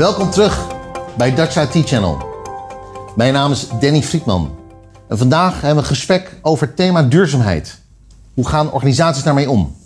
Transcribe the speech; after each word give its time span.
Welkom 0.00 0.30
terug 0.30 0.66
bij 1.16 1.34
Dutch 1.34 1.56
IT 1.56 1.88
Channel. 1.88 2.18
Mijn 3.16 3.32
naam 3.32 3.52
is 3.52 3.68
Danny 3.80 4.02
Friedman. 4.02 4.56
En 5.08 5.18
vandaag 5.18 5.52
hebben 5.52 5.74
we 5.74 5.80
een 5.80 5.96
gesprek 5.96 6.38
over 6.42 6.66
het 6.66 6.76
thema 6.76 7.02
duurzaamheid. 7.02 7.78
Hoe 8.34 8.48
gaan 8.48 8.72
organisaties 8.72 9.22
daarmee 9.22 9.50
om? 9.50 9.76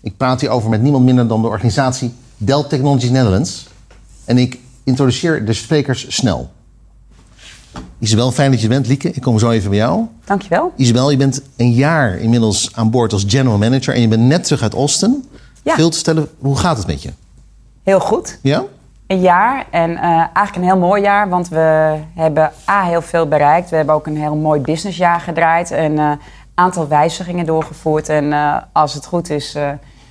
Ik 0.00 0.16
praat 0.16 0.40
hierover 0.40 0.70
met 0.70 0.82
niemand 0.82 1.04
minder 1.04 1.28
dan 1.28 1.42
de 1.42 1.48
organisatie 1.48 2.14
Dell 2.36 2.64
Technologies 2.68 3.10
Netherlands. 3.10 3.66
En 4.24 4.38
ik 4.38 4.58
introduceer 4.84 5.44
de 5.44 5.52
sprekers 5.52 6.14
snel. 6.14 6.50
Isabel, 7.98 8.32
fijn 8.32 8.50
dat 8.50 8.60
je 8.60 8.68
bent. 8.68 8.86
Lieke, 8.86 9.10
ik 9.10 9.22
kom 9.22 9.38
zo 9.38 9.50
even 9.50 9.70
bij 9.70 9.78
jou. 9.78 10.04
Dankjewel. 10.24 10.72
Isabel, 10.76 11.10
je 11.10 11.16
bent 11.16 11.42
een 11.56 11.72
jaar 11.72 12.18
inmiddels 12.18 12.70
aan 12.72 12.90
boord 12.90 13.12
als 13.12 13.24
general 13.26 13.58
manager 13.58 13.94
en 13.94 14.00
je 14.00 14.08
bent 14.08 14.22
net 14.22 14.44
terug 14.44 14.62
uit 14.62 14.74
Austin. 14.74 15.24
Ja. 15.62 15.74
Veel 15.74 15.90
te 15.90 15.98
stellen, 15.98 16.28
hoe 16.38 16.56
gaat 16.56 16.76
het 16.76 16.86
met 16.86 17.02
je? 17.02 17.10
Heel 17.82 18.00
goed. 18.00 18.38
Ja? 18.42 18.64
Een 19.06 19.20
jaar 19.20 19.66
en 19.70 19.96
eh, 19.96 20.02
eigenlijk 20.10 20.56
een 20.56 20.62
heel 20.62 20.78
mooi 20.78 21.02
jaar, 21.02 21.28
want 21.28 21.48
we 21.48 21.96
hebben 22.14 22.52
A, 22.70 22.82
heel 22.82 23.02
veel 23.02 23.26
bereikt. 23.28 23.70
We 23.70 23.76
hebben 23.76 23.94
ook 23.94 24.06
een 24.06 24.16
heel 24.16 24.36
mooi 24.36 24.60
businessjaar 24.60 25.20
gedraaid 25.20 25.70
en 25.70 25.98
een 25.98 26.18
aantal 26.54 26.88
wijzigingen 26.88 27.46
doorgevoerd. 27.46 28.08
En 28.08 28.32
eh, 28.32 28.56
als 28.72 28.94
het 28.94 29.06
goed 29.06 29.30
is, 29.30 29.54
eh, 29.54 29.70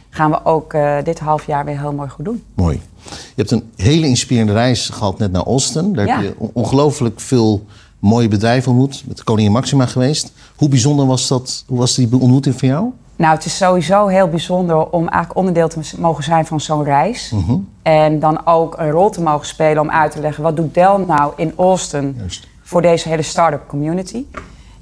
gaan 0.10 0.32
we 0.32 0.46
ook 0.46 0.74
eh, 0.74 0.98
dit 1.04 1.20
half 1.20 1.46
jaar 1.48 1.66
weer 1.66 1.80
heel 1.80 1.94
mooi 1.94 2.10
goed 2.10 2.26
doen. 2.26 2.44
Mooi. 2.56 2.82
Je 3.10 3.34
hebt 3.36 3.52
een 3.52 3.72
hele 3.76 4.08
inspirerende 4.08 4.54
reis 4.54 4.90
gehad 4.90 5.18
net 5.20 5.32
naar 5.32 5.44
Austin. 5.46 5.94
Daar 5.94 6.08
heb 6.08 6.22
je 6.22 6.36
on- 6.38 6.50
ongelooflijk 6.54 7.20
veel 7.20 7.66
mooie 8.00 8.28
bedrijven 8.28 8.72
ontmoet. 8.72 9.04
Met 9.08 9.24
Koningin 9.24 9.52
Maxima 9.52 9.86
geweest. 9.86 10.34
Hoe 10.56 10.70
bijzonder 10.70 11.06
was 11.06 11.28
dat? 11.28 11.64
Hoe 11.68 11.78
was 11.78 11.96
die 11.96 12.10
ontmoeting 12.20 12.60
voor 12.60 12.68
jou? 12.68 12.92
Nou, 13.16 13.36
het 13.36 13.46
is 13.46 13.58
sowieso 13.58 14.08
heel 14.08 14.28
bijzonder 14.28 14.90
om 14.90 15.08
eigenlijk 15.08 15.38
onderdeel 15.38 15.68
te 15.68 15.80
mogen 15.98 16.24
zijn 16.24 16.46
van 16.46 16.60
zo'n 16.60 16.84
reis. 16.84 17.32
Mhm. 17.32 17.58
En 17.82 18.20
dan 18.20 18.46
ook 18.46 18.78
een 18.78 18.92
rol 18.92 19.10
te 19.10 19.22
mogen 19.22 19.48
spelen 19.48 19.82
om 19.82 19.92
uit 19.92 20.12
te 20.12 20.20
leggen... 20.20 20.44
wat 20.44 20.56
doet 20.56 20.74
Dell 20.74 20.98
nou 21.08 21.34
in 21.36 21.54
Austin 21.58 22.16
Juist. 22.18 22.48
voor 22.62 22.82
deze 22.82 23.10
hele 23.10 23.22
start-up 23.22 23.68
community. 23.68 24.26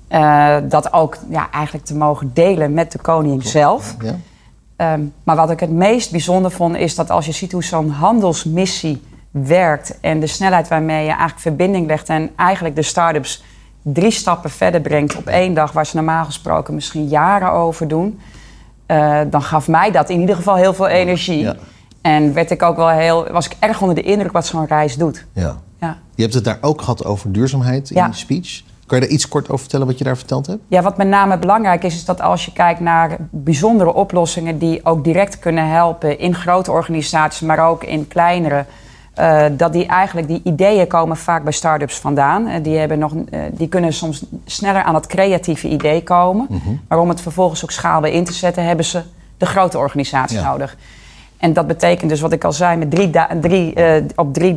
Eh, 0.08 0.56
dat 0.64 0.94
ook 0.94 1.18
ja, 1.30 1.52
eigenlijk 1.52 1.86
te 1.86 1.96
mogen 1.96 2.32
delen 2.34 2.74
met 2.74 2.92
de 2.92 3.00
koning 3.00 3.44
zelf. 3.44 3.96
Ja? 4.02 4.16
Ehm, 4.76 5.02
maar 5.24 5.36
wat 5.36 5.50
ik 5.50 5.60
het 5.60 5.72
meest 5.72 6.12
bijzonder 6.12 6.52
vond, 6.52 6.76
is 6.76 6.96
dat 6.96 7.10
als 7.10 7.26
je 7.26 7.32
ziet 7.32 7.52
hoe 7.52 7.64
zo'n 7.64 7.90
handelsmissie 7.90 9.02
werkt 9.32 10.00
en 10.00 10.20
de 10.20 10.28
snelheid 10.28 10.68
waarmee 10.68 11.02
je 11.02 11.10
eigenlijk 11.10 11.40
verbinding 11.40 11.88
legt 11.88 12.10
en 12.10 12.30
eigenlijk 12.36 12.76
de 12.76 12.82
start-ups 12.82 13.44
drie 13.84 14.12
stappen 14.12 14.50
verder 14.50 14.82
brengt 14.82 15.16
op 15.16 15.28
één 15.28 15.54
dag, 15.54 15.72
waar 15.72 15.86
ze 15.86 15.96
normaal 15.96 16.26
gesproken 16.26 16.74
misschien 16.74 17.08
jaren 17.08 17.52
over 17.52 17.88
doen, 17.88 18.20
eh, 18.86 19.20
dan 19.30 19.42
gaf 19.42 19.68
mij 19.68 19.92
dat 19.92 20.10
in 20.10 20.20
ieder 20.20 20.36
geval 20.36 20.56
heel 20.56 20.74
veel 20.74 20.88
energie. 20.88 21.40
Ja. 21.40 21.56
En 22.02 22.34
werd 22.34 22.52
ik 22.52 22.62
ook 22.64 22.76
wel 22.76 22.90
heel, 22.90 23.28
was 23.32 23.46
ik 23.46 23.56
erg 23.60 23.82
onder 23.82 23.96
de 23.96 24.02
indruk 24.02 24.32
wat 24.32 24.46
zo'n 24.46 24.66
reis 24.68 24.98
doet. 24.98 25.26
ja. 25.34 25.58
Ja. 25.80 25.98
Je 26.16 26.22
hebt 26.22 26.34
het 26.34 26.44
daar 26.44 26.58
ook 26.62 26.80
gehad 26.80 27.06
over 27.06 27.32
duurzaamheid 27.32 27.90
in 27.90 27.96
Ja. 27.96 28.06
je 28.06 28.14
speech. 28.14 28.62
Kan 28.86 29.00
je 29.00 29.04
daar 29.06 29.14
iets 29.14 29.28
kort 29.28 29.46
over 29.46 29.60
vertellen 29.60 29.88
wat 29.88 29.98
je 29.98 30.04
daar 30.04 30.18
verteld 30.18 30.48
hebt? 30.48 30.60
Ja, 30.68 30.82
wat 30.82 30.98
met 30.98 31.08
name 31.08 31.38
belangrijk 31.38 31.84
is, 31.84 31.96
is 31.96 32.06
dat 32.06 32.22
als 32.22 32.46
je 32.46 32.52
kijkt 32.54 32.80
naar 32.80 33.18
bijzondere 33.30 33.94
oplossingen 33.94 34.58
die 34.58 34.86
ook 34.86 35.04
direct 35.04 35.40
kunnen 35.40 35.70
helpen 35.70 36.20
in 36.20 36.36
grote 36.36 36.72
organisaties, 36.72 37.42
maar 37.48 37.70
ook 37.70 37.84
in 37.84 38.08
kleinere. 38.08 38.66
Eh, 39.14 39.46
dat 39.52 39.74
die 39.74 39.86
eigenlijk, 39.86 40.28
die 40.28 40.42
ideeën 40.44 40.88
komen 40.88 41.18
vaak 41.18 41.44
bij 41.44 41.52
start-ups 41.52 42.00
vandaan. 42.00 42.48
Eh, 42.48 42.64
die, 42.64 42.78
hebben 42.78 43.00
nog, 43.00 43.14
eh, 43.30 43.40
die 43.52 43.68
kunnen 43.68 43.94
soms 43.94 44.26
sneller 44.46 44.84
aan 44.84 44.94
dat 44.94 45.08
creatieve 45.08 45.68
idee 45.68 46.04
komen. 46.04 46.48
Maar 46.88 47.00
om 47.00 47.10
het 47.10 47.22
vervolgens 47.22 47.64
ook 47.64 47.72
schaalbaar 47.72 48.10
in 48.10 48.24
te 48.24 48.34
zetten, 48.34 48.66
hebben 48.66 48.86
ze 48.86 49.02
de 49.38 49.46
grote 49.46 49.78
organisatie 49.78 50.38
Ja. 50.40 50.52
nodig. 50.52 50.78
En 51.38 51.54
dat 51.54 51.68
betekent 51.68 52.10
dus 52.10 52.22
wat 52.22 52.32
ik 52.32 52.44
al 52.44 52.52
zei, 52.52 52.78
met 52.78 52.92
drie, 52.92 53.10
drie, 53.42 53.74
op 54.16 54.34
drie, 54.34 54.54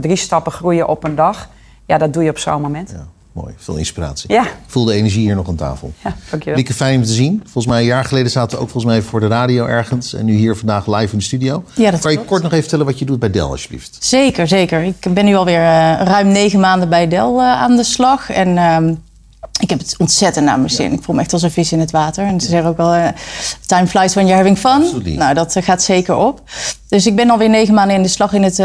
drie 0.00 0.16
stappen 0.16 0.52
groeien 0.52 0.88
op 0.88 1.04
een 1.04 1.14
dag. 1.14 1.48
Ja, 1.86 1.98
dat 1.98 2.12
doe 2.12 2.22
je 2.22 2.30
op 2.30 2.38
zo'n 2.38 2.60
moment. 2.60 2.90
Ja, 2.90 3.06
mooi. 3.32 3.54
Veel 3.56 3.76
inspiratie. 3.76 4.32
Ja, 4.32 4.42
Ik 4.42 4.50
voel 4.66 4.84
de 4.84 4.92
energie 4.94 5.20
hier 5.20 5.34
nog 5.34 5.48
aan 5.48 5.54
tafel. 5.56 5.92
ja 6.04 6.14
dankjewel. 6.30 6.58
Lieke, 6.58 6.74
fijn 6.74 6.96
om 6.98 7.04
te 7.04 7.12
zien. 7.12 7.40
Volgens 7.42 7.66
mij 7.66 7.80
een 7.80 7.86
jaar 7.86 8.04
geleden 8.04 8.30
zaten 8.30 8.56
we 8.56 8.62
ook 8.62 8.70
volgens 8.70 8.92
mij 8.92 9.02
voor 9.02 9.20
de 9.20 9.26
radio 9.26 9.66
ergens. 9.66 10.14
En 10.14 10.24
nu 10.24 10.34
hier 10.36 10.56
vandaag 10.56 10.86
live 10.86 11.12
in 11.12 11.18
de 11.18 11.24
studio. 11.24 11.64
Ja, 11.74 11.90
dat 11.90 12.00
kan 12.00 12.10
je 12.10 12.16
klopt. 12.16 12.30
kort 12.30 12.42
nog 12.42 12.50
even 12.50 12.62
vertellen 12.62 12.86
wat 12.86 12.98
je 12.98 13.04
doet 13.04 13.18
bij 13.18 13.30
Dell, 13.30 13.42
alsjeblieft? 13.42 13.96
Zeker, 14.00 14.48
zeker. 14.48 14.82
Ik 14.82 15.14
ben 15.14 15.24
nu 15.24 15.34
alweer 15.34 15.60
eh 15.60 16.00
ruim 16.06 16.28
negen 16.28 16.60
maanden 16.60 16.88
bij 16.88 17.08
Dell 17.08 17.18
eh, 17.18 17.38
aan 17.38 17.76
de 17.76 17.84
slag. 17.84 18.30
En 18.30 18.58
ehm, 18.58 18.94
ik 19.60 19.70
heb 19.70 19.78
het 19.78 19.94
ontzettend 19.98 20.44
naar 20.44 20.58
mijn 20.58 20.70
zin. 20.70 20.92
Ik 20.92 21.02
voel 21.02 21.14
me 21.14 21.20
echt 21.20 21.32
als 21.32 21.42
een 21.42 21.50
vis 21.50 21.72
in 21.72 21.80
het 21.80 21.90
water. 21.90 22.24
En 22.24 22.40
ze 22.40 22.48
zeggen 22.48 22.70
ook 22.70 22.76
wel, 22.76 22.92
eh, 22.92 23.08
time 23.66 23.86
flies 23.86 24.14
when 24.14 24.26
you're 24.26 24.42
having 24.42 24.58
fun. 24.58 24.82
Absolutely. 24.82 25.16
Nou, 25.16 25.34
dat 25.34 25.56
gaat 25.60 25.82
zeker 25.82 26.16
op. 26.16 26.42
Dus 26.88 27.06
ik 27.06 27.16
ben 27.16 27.30
alweer 27.30 27.48
negen 27.50 27.74
maanden 27.74 27.96
in 27.96 28.02
de 28.02 28.08
slag 28.08 28.32
in 28.32 28.42
het 28.42 28.56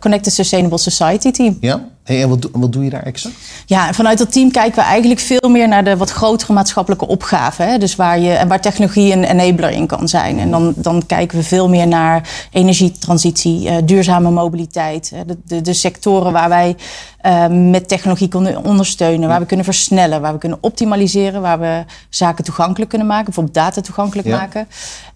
Connected 0.00 0.32
Sustainable 0.32 0.78
Society 0.78 1.30
team. 1.30 1.56
Ja? 1.60 1.90
Hey, 2.04 2.22
en 2.22 2.28
wat, 2.28 2.42
doe- 2.42 2.50
wat 2.52 2.72
doe 2.72 2.84
je 2.84 2.90
daar 2.90 3.02
exact? 3.02 3.34
Ja, 3.66 3.92
vanuit 3.92 4.18
dat 4.18 4.32
team 4.32 4.50
kijken 4.50 4.74
we 4.74 4.84
eigenlijk 4.84 5.20
veel 5.20 5.48
meer 5.50 5.68
naar 5.68 5.84
de 5.84 5.96
wat 5.96 6.10
grotere 6.10 6.52
maatschappelijke 6.52 7.06
opgaven. 7.06 7.68
Hè? 7.68 7.78
Dus 7.78 7.96
waar, 7.96 8.18
je, 8.18 8.30
en 8.32 8.48
waar 8.48 8.60
technologie 8.60 9.12
een 9.12 9.24
enabler 9.24 9.70
in 9.70 9.86
kan 9.86 10.08
zijn. 10.08 10.38
En 10.38 10.50
dan, 10.50 10.72
dan 10.76 11.06
kijken 11.06 11.38
we 11.38 11.44
veel 11.44 11.68
meer 11.68 11.86
naar 11.86 12.28
energietransitie, 12.52 13.68
eh, 13.68 13.76
duurzame 13.84 14.30
mobiliteit. 14.30 15.12
de, 15.26 15.38
de, 15.44 15.60
de 15.60 15.72
sectoren 15.72 16.32
waar 16.32 16.48
wij 16.48 16.76
eh, 17.20 17.46
met 17.48 17.88
technologie 17.88 18.28
kunnen 18.28 18.64
ondersteunen, 18.64 19.28
waar 19.28 19.40
we 19.40 19.46
kunnen 19.46 19.64
versnellen, 19.64 20.20
waar 20.20 20.32
we 20.32 20.38
kunnen 20.38 20.58
optimaliseren, 20.60 21.40
waar 21.40 21.60
we 21.60 21.84
zaken 22.08 22.44
toegankelijk 22.44 22.90
kunnen 22.90 23.08
maken, 23.08 23.24
bijvoorbeeld 23.24 23.54
data 23.54 23.80
toegankelijk 23.80 24.28
Ja. 24.28 24.36
maken. 24.36 24.68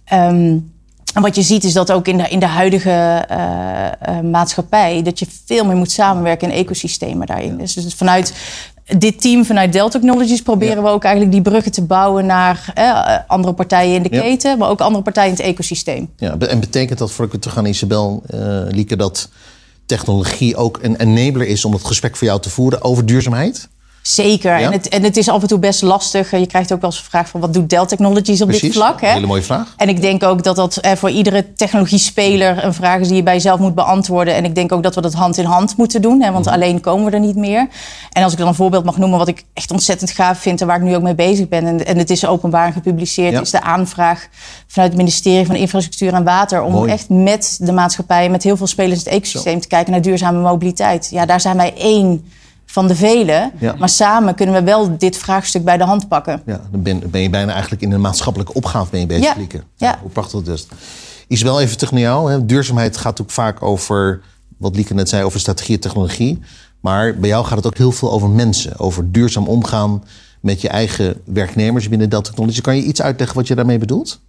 Ehm, 0.04 0.56
en 1.16 1.22
wat 1.22 1.36
je 1.36 1.42
ziet 1.42 1.64
is 1.64 1.72
dat 1.72 1.92
ook 1.92 2.08
in 2.08 2.16
de, 2.16 2.28
in 2.28 2.38
de 2.38 2.46
huidige 2.46 2.90
eh, 2.90 3.86
eh, 3.86 4.24
maatschappij... 4.24 5.02
dat 5.02 5.18
je 5.18 5.26
veel 5.44 5.64
meer 5.64 5.76
moet 5.76 5.90
samenwerken 5.90 6.50
in 6.50 6.56
ecosystemen 6.56 7.26
daarin. 7.26 7.56
Dus, 7.56 7.74
dus 7.74 7.94
vanuit 7.94 8.32
dit 8.98 9.20
team, 9.20 9.44
vanuit 9.44 9.72
Dell 9.72 9.88
Technologies... 9.88 10.42
proberen 10.42 10.76
Ja. 10.76 10.82
we 10.82 10.88
ook 10.88 11.04
eigenlijk 11.04 11.34
die 11.34 11.42
bruggen 11.42 11.72
te 11.72 11.82
bouwen 11.82 12.26
naar 12.26 12.70
eh, 12.74 13.18
andere 13.26 13.54
partijen 13.54 13.94
in 13.94 14.02
de 14.02 14.14
Ja. 14.14 14.20
keten... 14.20 14.58
maar 14.58 14.68
ook 14.68 14.80
andere 14.80 15.02
partijen 15.02 15.30
in 15.30 15.36
het 15.36 15.46
ecosysteem. 15.46 16.08
Ja, 16.16 16.36
en 16.38 16.60
betekent 16.60 16.98
dat, 16.98 17.12
voor 17.12 17.24
ik 17.24 17.30
weer 17.30 17.40
terug 17.40 17.56
naar 17.56 17.66
Isabel, 17.66 18.22
Lieke, 18.68 18.96
dat 18.96 19.28
technologie 19.86 20.56
ook 20.56 20.78
een 20.82 20.96
enabler 20.96 21.46
is 21.46 21.64
om 21.64 21.72
het 21.72 21.84
gesprek 21.84 22.16
voor 22.16 22.26
jou 22.26 22.40
te 22.40 22.50
voeren 22.50 22.82
over 22.82 23.06
duurzaamheid? 23.06 23.68
Zeker. 24.06 24.58
Ja? 24.58 24.66
En, 24.66 24.72
het, 24.72 24.88
en 24.88 25.02
het 25.02 25.16
is 25.16 25.28
af 25.28 25.42
en 25.42 25.48
toe 25.48 25.58
best 25.58 25.82
lastig. 25.82 26.30
Je 26.30 26.46
krijgt 26.46 26.72
ook 26.72 26.80
wel 26.80 26.90
eens 26.90 26.98
een 26.98 27.04
vraag 27.04 27.28
van... 27.28 27.40
wat 27.40 27.54
doet 27.54 27.70
Dell 27.70 27.86
Technologies 27.86 28.42
op 28.42 28.50
dit 28.50 28.72
vlak? 28.72 29.00
Hè? 29.00 29.06
Een 29.06 29.14
hele 29.14 29.26
mooie 29.26 29.42
vraag. 29.42 29.74
En 29.76 29.88
ik 29.88 30.00
denk 30.00 30.22
ook 30.22 30.42
dat 30.42 30.56
dat 30.56 30.76
eh, 30.76 30.92
voor 30.92 31.10
iedere 31.10 31.52
technologiespeler 31.52 32.64
een 32.64 32.74
vraag 32.74 33.00
is 33.00 33.06
die 33.08 33.16
je 33.16 33.22
bij 33.22 33.34
jezelf 33.34 33.58
moet 33.60 33.74
beantwoorden. 33.74 34.34
En 34.34 34.44
ik 34.44 34.54
denk 34.54 34.72
ook 34.72 34.82
dat 34.82 34.94
we 34.94 35.00
dat 35.00 35.12
hand 35.14 35.36
in 35.38 35.44
hand 35.44 35.76
moeten 35.76 36.02
doen, 36.02 36.22
hè, 36.22 36.30
want 36.32 36.44
Mhm. 36.44 36.54
alleen 36.54 36.80
komen 36.80 37.04
we 37.04 37.10
er 37.10 37.20
niet 37.20 37.36
meer. 37.36 37.68
En 38.12 38.22
als 38.22 38.32
ik 38.32 38.38
dan 38.38 38.48
een 38.48 38.54
voorbeeld 38.54 38.84
mag 38.84 38.96
noemen 38.96 39.18
wat 39.18 39.28
ik 39.28 39.44
echt 39.54 39.70
ontzettend 39.70 40.10
gaaf 40.10 40.38
vind 40.38 40.60
en 40.60 40.66
waar 40.66 40.76
ik 40.76 40.82
nu 40.82 40.96
ook 40.96 41.02
mee 41.02 41.14
bezig 41.14 41.48
ben, 41.48 41.66
en, 41.66 41.86
en 41.86 41.98
het 41.98 42.10
is 42.10 42.26
openbaar 42.26 42.72
gepubliceerd, 42.72 43.32
Ja. 43.32 43.40
is 43.40 43.50
de 43.50 43.62
aanvraag 43.62 44.26
vanuit 44.66 44.90
het 44.92 45.00
ministerie 45.00 45.46
van 45.46 45.54
Infrastructuur 45.54 46.12
en 46.14 46.24
Water 46.24 46.62
om 46.62 46.72
Mooi. 46.72 46.92
echt 46.92 47.08
met 47.08 47.58
de 47.60 47.72
maatschappij, 47.72 48.28
met 48.30 48.42
heel 48.42 48.56
veel 48.56 48.66
spelers 48.66 48.98
in 48.98 49.04
het 49.04 49.14
ecosysteem 49.14 49.60
te 49.60 49.68
kijken 49.68 49.92
naar 49.92 50.02
duurzame 50.02 50.38
mobiliteit. 50.40 51.08
Ja, 51.10 51.26
daar 51.26 51.40
zijn 51.40 51.56
wij 51.56 51.74
één 51.76 52.24
van 52.66 52.86
de 52.88 52.94
velen, 52.94 53.52
Ja. 53.58 53.74
maar 53.78 53.88
samen 53.88 54.34
kunnen 54.34 54.54
we 54.54 54.62
wel 54.62 54.98
dit 54.98 55.16
vraagstuk 55.16 55.64
bij 55.64 55.76
de 55.76 55.84
hand 55.84 56.08
pakken. 56.08 56.42
Ja, 56.46 56.60
dan 56.70 56.82
ben, 56.82 57.10
ben 57.10 57.20
je 57.20 57.30
bijna 57.30 57.52
eigenlijk 57.52 57.82
in 57.82 57.92
een 57.92 58.00
maatschappelijke 58.00 58.54
opgave 58.54 58.88
mee 58.92 59.06
bezig, 59.06 59.24
Ja. 59.24 59.34
Lieke. 59.36 59.62
Ja. 59.76 59.98
Hoe 60.00 60.10
prachtig 60.10 60.42
dat 60.42 60.54
is. 60.54 60.66
Isabel, 61.28 61.60
even 61.60 61.76
terug 61.76 61.92
naar 61.92 62.00
jou. 62.02 62.30
Hè. 62.32 62.46
Duurzaamheid 62.46 62.96
gaat 62.96 63.20
ook 63.20 63.30
vaak 63.30 63.62
over, 63.62 64.20
wat 64.58 64.76
Lieke 64.76 64.94
net 64.94 65.08
zei, 65.08 65.24
over 65.24 65.40
strategie 65.40 65.74
en 65.74 65.80
technologie. 65.80 66.40
Maar 66.80 67.16
bij 67.16 67.28
jou 67.28 67.44
gaat 67.44 67.56
het 67.56 67.66
ook 67.66 67.76
heel 67.76 67.92
veel 67.92 68.12
over 68.12 68.28
mensen. 68.30 68.78
Over 68.78 69.12
duurzaam 69.12 69.46
omgaan 69.48 70.04
met 70.40 70.60
je 70.60 70.68
eigen 70.68 71.20
werknemers 71.24 71.88
binnen 71.88 72.08
Dell 72.10 72.20
Technologies. 72.20 72.60
Kan 72.60 72.76
je 72.76 72.82
iets 72.82 73.02
uitleggen 73.02 73.36
wat 73.36 73.46
je 73.46 73.54
daarmee 73.54 73.78
bedoelt? 73.78 74.20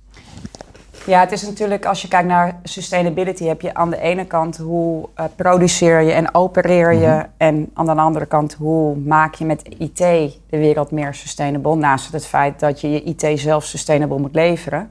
Ja, 1.08 1.20
het 1.20 1.32
is 1.32 1.42
natuurlijk, 1.42 1.86
als 1.86 2.02
je 2.02 2.08
kijkt 2.08 2.28
naar 2.28 2.60
sustainability, 2.64 3.44
heb 3.44 3.62
je 3.62 3.74
aan 3.74 3.90
de 3.90 4.00
ene 4.00 4.26
kant 4.26 4.58
hoe 4.58 5.10
eh, 5.14 5.26
produceer 5.36 6.02
je 6.02 6.12
en 6.12 6.36
opereer 6.36 6.94
je. 6.94 7.26
En 7.38 7.70
aan 7.74 7.86
de 7.86 7.92
andere 7.92 8.26
kant 8.26 8.54
hoe 8.54 8.96
maak 8.96 9.36
je 9.36 9.46
met 9.46 9.62
IT 9.78 9.98
de 9.98 10.38
wereld 10.50 10.92
meer 10.92 11.14
sustainable. 11.14 11.76
Naast 11.76 12.12
het 12.12 12.26
feit 12.26 12.60
dat 12.60 12.82
je 12.82 12.92
je 12.92 13.04
IT 13.04 13.40
zelf 13.40 13.64
sustainable 13.64 14.20
moet 14.20 14.36
leveren. 14.36 14.90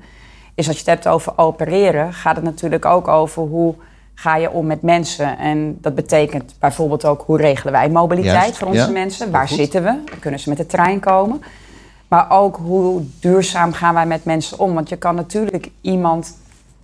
Is 0.54 0.66
als 0.68 0.76
je 0.76 0.82
het 0.82 0.90
hebt 0.90 1.14
over 1.14 1.32
opereren, 1.36 2.12
gaat 2.12 2.36
het 2.36 2.44
natuurlijk 2.44 2.84
ook 2.84 3.08
over 3.08 3.42
hoe 3.42 3.74
ga 4.14 4.36
je 4.36 4.50
om 4.50 4.66
met 4.66 4.82
mensen. 4.82 5.38
En 5.38 5.78
dat 5.80 5.94
betekent 5.94 6.54
bijvoorbeeld 6.58 7.04
ook 7.04 7.22
hoe 7.26 7.36
regelen 7.36 7.72
wij 7.72 7.88
mobiliteit 7.88 8.34
Juist, 8.34 8.58
voor 8.58 8.68
onze 8.68 8.80
ja. 8.80 8.90
mensen. 8.90 9.30
Waar 9.30 9.48
goed. 9.48 9.56
zitten 9.56 9.82
we? 9.82 9.98
Kunnen 10.20 10.40
ze 10.40 10.48
met 10.48 10.58
de 10.58 10.66
trein 10.66 11.00
komen? 11.00 11.42
Maar 12.08 12.30
ook 12.30 12.56
hoe 12.56 13.02
duurzaam 13.20 13.72
gaan 13.72 13.94
wij 13.94 14.06
met 14.06 14.24
mensen 14.24 14.58
om? 14.58 14.74
Want 14.74 14.88
je 14.88 14.96
kan 14.96 15.14
natuurlijk 15.14 15.70
iemand 15.80 16.36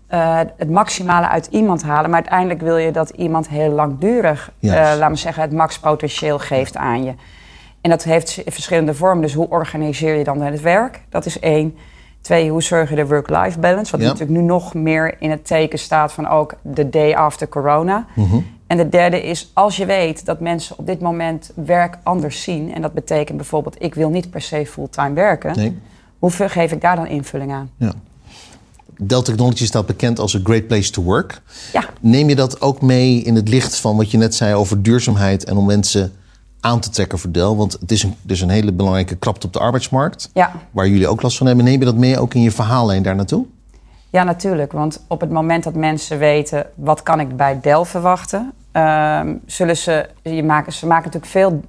eh, 0.06 0.38
het 0.56 0.70
maximale 0.70 1.28
uit 1.28 1.46
iemand 1.50 1.82
halen. 1.82 2.10
Maar 2.10 2.20
uiteindelijk 2.20 2.60
wil 2.60 2.76
je 2.76 2.90
dat 2.90 3.10
iemand 3.10 3.48
heel 3.48 3.70
langdurig, 3.70 4.50
Juist. 4.58 4.98
laten 4.98 5.14
we 5.14 5.20
zeggen, 5.20 5.42
het 5.42 5.52
max 5.52 5.78
potentieel 5.78 6.38
geeft 6.38 6.76
aan 6.76 7.04
je. 7.04 7.12
En 7.80 7.90
dat 7.90 8.02
heeft 8.02 8.42
verschillende 8.46 8.94
vormen. 8.94 9.22
Dus 9.22 9.34
hoe 9.34 9.48
organiseer 9.48 10.14
je 10.14 10.24
dan 10.24 10.40
het 10.40 10.60
werk? 10.60 11.00
Dat 11.08 11.26
is 11.26 11.38
één. 11.40 11.76
Twee, 12.20 12.50
hoe 12.50 12.62
zorg 12.62 12.90
je 12.90 12.96
de 12.96 13.06
work-life 13.06 13.58
balance? 13.58 13.90
Wat 13.92 14.00
Ja. 14.00 14.06
natuurlijk 14.06 14.38
nu 14.40 14.44
nog 14.46 14.74
meer 14.74 15.14
in 15.18 15.30
het 15.30 15.46
teken 15.46 15.78
staat 15.78 16.12
van 16.12 16.28
ook 16.28 16.54
de 16.62 16.88
day 16.90 17.14
after 17.14 17.48
corona. 17.48 18.06
Mhm. 18.14 18.36
En 18.72 18.78
de 18.78 18.88
derde 18.88 19.22
is, 19.22 19.50
als 19.52 19.76
je 19.76 19.86
weet 19.86 20.24
dat 20.24 20.40
mensen 20.40 20.78
op 20.78 20.86
dit 20.86 21.00
moment 21.00 21.50
werk 21.54 21.98
anders 22.02 22.42
zien... 22.42 22.74
en 22.74 22.82
dat 22.82 22.92
betekent 22.92 23.36
bijvoorbeeld, 23.36 23.76
ik 23.78 23.94
wil 23.94 24.08
niet 24.08 24.30
per 24.30 24.40
se 24.40 24.66
fulltime 24.66 25.12
werken... 25.12 25.56
Nee. 25.56 25.78
hoeveel 26.18 26.48
geef 26.48 26.72
ik 26.72 26.80
daar 26.80 26.96
dan 26.96 27.06
invulling 27.06 27.52
aan? 27.52 27.70
Ja. 27.76 27.92
Dell 28.96 29.22
Technologies 29.22 29.68
staat 29.68 29.86
bekend 29.86 30.18
als 30.18 30.34
een 30.34 30.44
great 30.44 30.66
place 30.66 30.90
to 30.90 31.02
work. 31.02 31.42
Ja, 31.72 31.84
Neem 32.00 32.28
je 32.28 32.34
dat 32.34 32.60
ook 32.60 32.82
mee 32.82 33.22
in 33.22 33.34
het 33.34 33.48
licht 33.48 33.76
van 33.76 33.96
wat 33.96 34.10
je 34.10 34.18
net 34.18 34.34
zei 34.34 34.54
over 34.54 34.82
duurzaamheid 34.82 35.44
en 35.44 35.56
om 35.56 35.66
mensen 35.66 36.12
aan 36.60 36.80
te 36.80 36.90
trekken 36.90 37.18
voor 37.18 37.32
Dell? 37.32 37.54
Want 37.54 37.72
het 37.80 37.92
is 37.92 38.02
een, 38.02 38.14
dus 38.22 38.40
een 38.40 38.50
hele 38.50 38.72
belangrijke 38.72 39.16
krapte 39.16 39.46
op 39.46 39.52
de 39.52 39.58
arbeidsmarkt, 39.58 40.30
ja. 40.34 40.52
waar 40.70 40.88
jullie 40.88 41.08
ook 41.08 41.22
last 41.22 41.36
van 41.36 41.46
hebben. 41.46 41.64
Neem 41.64 41.78
je 41.78 41.84
dat 41.84 41.96
mee 41.96 42.18
ook 42.18 42.34
in 42.34 42.42
je 42.42 42.50
verhaallijn 42.50 43.02
daar 43.02 43.16
naartoe? 43.16 43.44
Ja, 44.10 44.24
natuurlijk. 44.24 44.72
Want 44.72 45.00
op 45.06 45.20
het 45.20 45.30
moment 45.30 45.64
dat 45.64 45.74
mensen 45.74 46.18
weten 46.18 46.66
wat 46.74 47.02
kan 47.02 47.20
ik 47.20 47.36
bij 47.36 47.60
Dell 47.60 47.84
verwachten, 47.84 48.52
ehm, 48.72 49.34
zullen 49.46 49.76
ze, 49.76 50.08
je 50.22 50.44
maken, 50.44 50.72
ze 50.72 50.86
maken 50.86 51.04
natuurlijk 51.04 51.32
veel 51.32 51.60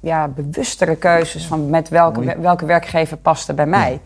ja, 0.00 0.28
bewustere 0.28 0.96
keuzes 0.96 1.46
van 1.46 1.70
met 1.70 1.88
welke, 1.88 2.36
welke 2.40 2.66
werkgever 2.66 3.16
past 3.16 3.48
er 3.48 3.54
bij 3.54 3.66
mij. 3.66 4.00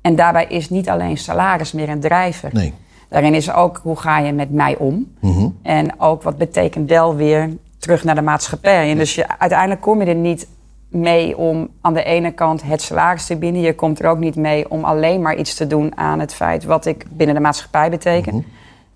En 0.00 0.16
daarbij 0.16 0.46
is 0.46 0.70
niet 0.70 0.88
alleen 0.88 1.16
salaris 1.18 1.72
meer 1.72 1.88
een 1.88 2.00
drijver. 2.00 2.50
Nee. 2.52 2.74
Daarin 3.08 3.34
is 3.34 3.52
ook 3.52 3.80
hoe 3.82 3.96
ga 3.96 4.18
je 4.18 4.32
met 4.32 4.50
mij 4.50 4.76
om. 4.76 5.12
Mhm. 5.20 5.48
En 5.62 6.00
ook 6.00 6.22
wat 6.22 6.36
betekent 6.36 6.88
Dell 6.88 7.14
weer 7.14 7.50
terug 7.78 8.04
naar 8.04 8.14
de 8.14 8.22
maatschappij. 8.22 8.90
En 8.90 8.96
dus 8.96 9.14
je, 9.14 9.38
uiteindelijk 9.38 9.80
kom 9.80 10.00
je 10.00 10.06
er 10.06 10.14
niet 10.14 10.48
mee 10.88 11.36
om 11.38 11.68
aan 11.80 11.94
de 11.94 12.04
ene 12.04 12.32
kant 12.32 12.62
het 12.62 12.82
salaris 12.82 13.26
te 13.26 13.36
bieden. 13.36 13.60
Je 13.60 13.74
komt 13.74 14.00
er 14.00 14.08
ook 14.08 14.18
niet 14.18 14.36
mee 14.36 14.70
om 14.70 14.84
alleen 14.84 15.22
maar 15.22 15.36
iets 15.36 15.54
te 15.54 15.66
doen 15.66 15.96
aan 15.96 16.20
het 16.20 16.34
feit 16.34 16.64
wat 16.64 16.86
ik 16.86 17.04
binnen 17.10 17.34
de 17.34 17.40
maatschappij 17.40 17.90
beteken. 17.90 18.44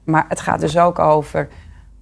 Maar 0.05 0.25
het 0.29 0.41
gaat 0.41 0.61
dus 0.61 0.79
ook 0.79 0.99
over 0.99 1.49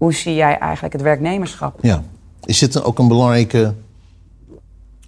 hoe 0.04 0.14
zie 0.14 0.34
jij 0.34 0.58
eigenlijk 0.58 0.92
het 0.92 1.02
werknemerschap. 1.02 1.78
Ja. 1.82 2.02
Is 2.44 2.58
dit 2.58 2.82
ook 2.82 2.98
een 2.98 3.08
belangrijke 3.08 3.74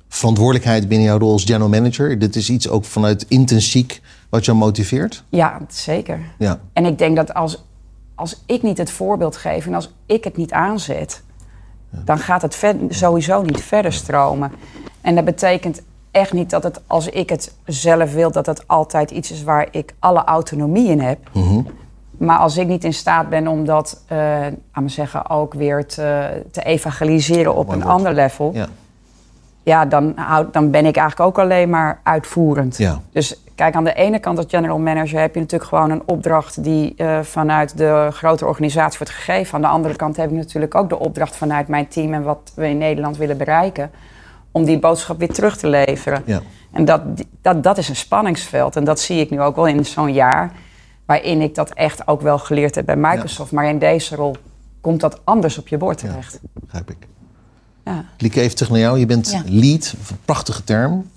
verantwoordelijkheid 0.08 0.88
binnen 0.88 1.06
jouw 1.06 1.19
rol 1.19 1.32
als 1.32 1.44
general 1.44 1.69
manager? 1.69 2.19
Dit 2.19 2.37
is 2.37 2.50
iets 2.50 2.69
ook 2.69 2.84
vanuit 2.84 3.25
intrinsiek 3.28 4.00
wat 4.28 4.44
jou 4.44 4.58
motiveert? 4.58 5.25
Ja, 5.28 5.60
zeker. 5.69 6.20
Ja. 6.38 6.60
En 6.72 6.84
ik 6.84 6.98
denk 6.98 7.16
dat 7.16 7.34
als, 7.34 7.64
als 8.14 8.43
ik 8.46 8.62
niet 8.62 8.78
het 8.78 8.90
voorbeeld 8.90 9.37
geef 9.37 9.66
en 9.66 9.75
als 9.75 9.93
ik 10.06 10.25
het 10.25 10.37
niet 10.37 10.52
aanzet, 10.52 11.22
dan 11.90 12.19
gaat 12.19 12.43
het 12.43 12.54
ver- 12.54 12.76
sowieso 12.88 13.43
niet 13.43 13.60
verder 13.60 13.93
stromen. 13.93 14.52
En 15.00 15.14
dat 15.14 15.25
betekent 15.25 15.82
echt 16.10 16.32
niet 16.32 16.50
dat 16.50 16.62
het, 16.62 16.81
als 16.87 17.08
ik 17.08 17.31
het 17.31 17.54
zelf 17.64 18.12
wil, 18.12 18.31
dat 18.32 18.46
het 18.46 18.69
altijd 18.69 19.10
iets 19.10 19.31
is 19.31 19.43
waar 19.43 19.69
ik 19.70 19.94
alle 19.98 20.25
autonomie 20.25 20.88
in 20.88 21.00
heb. 21.00 21.31
Mhm. 21.32 21.60
Maar 22.18 22.38
als 22.38 22.56
ik 22.56 22.66
niet 22.66 22.84
in 22.84 22.94
staat 22.94 23.28
ben 23.28 23.48
om 23.48 23.64
dat, 23.64 24.02
eh 24.06 24.46
aan 24.72 24.82
me 24.82 24.88
zeggen, 24.88 25.30
ook 25.30 25.54
weer 25.54 25.86
te, 25.86 26.28
te 26.50 26.62
evangeliseren 26.62 27.54
op 27.54 27.66
Mooi 27.66 27.78
een 27.78 27.84
woord. 27.84 27.96
ander 27.96 28.12
level, 28.12 28.50
Ja. 28.54 28.66
ja, 29.62 29.84
dan, 29.86 30.12
houd, 30.16 30.52
dan 30.52 30.70
ben 30.70 30.86
ik 30.86 30.96
eigenlijk 30.96 31.28
ook 31.30 31.38
alleen 31.44 31.70
maar 31.70 32.00
uitvoerend. 32.02 32.76
Ja. 32.76 33.00
Dus 33.12 33.40
kijk, 33.54 33.74
aan 33.74 33.84
de 33.84 33.92
ene 33.94 34.18
kant 34.18 34.36
als 34.38 34.46
general 34.48 34.78
manager 34.78 35.20
heb 35.20 35.34
je 35.34 35.40
natuurlijk 35.40 35.70
gewoon 35.70 35.90
een 35.90 36.02
opdracht 36.06 36.62
die 36.64 36.94
eh, 36.96 37.20
vanuit 37.22 37.78
de 37.78 38.08
grote 38.12 38.46
organisatie 38.46 38.98
wordt 38.98 39.12
gegeven. 39.14 39.54
Aan 39.54 39.60
de 39.60 39.66
andere 39.66 39.96
kant 39.96 40.16
heb 40.16 40.30
ik 40.30 40.36
natuurlijk 40.36 40.74
ook 40.74 40.88
de 40.88 40.98
opdracht 40.98 41.36
vanuit 41.36 41.69
mijn 41.69 41.88
team 41.88 42.14
en 42.14 42.22
wat 42.22 42.52
we 42.54 42.69
in 42.69 42.78
Nederland 42.78 43.16
willen 43.16 43.36
bereiken, 43.36 43.90
om 44.50 44.64
die 44.64 44.78
boodschap 44.78 45.19
weer 45.19 45.32
terug 45.32 45.56
te 45.56 45.66
leveren. 45.69 46.22
Ja. 46.26 46.40
En 46.72 46.84
dat, 46.84 47.00
dat, 47.42 47.62
dat 47.62 47.78
is 47.78 47.88
een 47.88 47.96
spanningsveld. 47.96 48.76
En 48.76 48.84
dat 48.84 49.00
zie 49.00 49.20
ik 49.20 49.30
nu 49.30 49.40
ook 49.40 49.56
wel 49.56 49.66
in 49.66 49.84
zo'n 49.84 50.12
jaar, 50.12 50.52
waarin 51.06 51.41
ik 51.41 51.55
dat 51.55 51.70
echt 51.70 52.06
ook 52.08 52.20
wel 52.20 52.38
geleerd 52.38 52.75
heb 52.75 52.87
bij 52.87 52.97
Microsoft. 52.97 53.53
Maar 53.53 53.69
in 53.69 53.79
deze 53.79 54.17
rol 54.17 54.37
komt 54.81 55.00
dat 55.00 55.20
anders 55.25 55.58
op 55.58 55.69
je 55.69 55.76
bord 55.76 56.00
Ja. 56.00 56.08
terecht. 56.08 56.38
Begrijp 56.53 56.91
ik. 56.91 56.97
Ja. 57.85 58.05
Lieke, 58.19 58.41
even 58.41 58.56
terug 58.56 58.70
naar 58.73 58.81
jou. 58.81 58.99
Je 58.99 59.06
bent 59.06 59.31
Ja. 59.31 59.43
lead, 59.47 59.94
een 60.11 60.17
prachtige 60.25 60.64
term. 60.64 61.11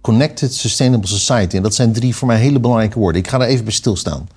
Connected 0.00 0.54
Sustainable 0.54 1.08
Society. 1.08 1.56
En 1.56 1.62
dat 1.62 1.74
zijn 1.74 1.92
drie 1.92 2.16
voor 2.16 2.26
mij 2.28 2.36
hele 2.38 2.60
belangrijke 2.60 2.98
woorden. 2.98 3.20
Ik 3.20 3.28
ga 3.28 3.38
daar 3.38 3.48
even 3.48 3.64
bij 3.64 3.72
stilstaan. 3.72 4.28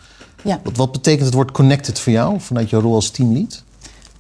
Ja. 0.43 0.59
Wat, 0.63 0.77
wat 0.77 0.91
betekent 0.91 1.25
het 1.25 1.33
woord 1.33 1.51
connected 1.51 1.99
voor 1.99 2.11
jou 2.13 2.39
vanuit 2.39 2.69
jouw 2.69 2.81
rol 2.81 2.93
als 2.95 3.09
teamlead? 3.09 3.63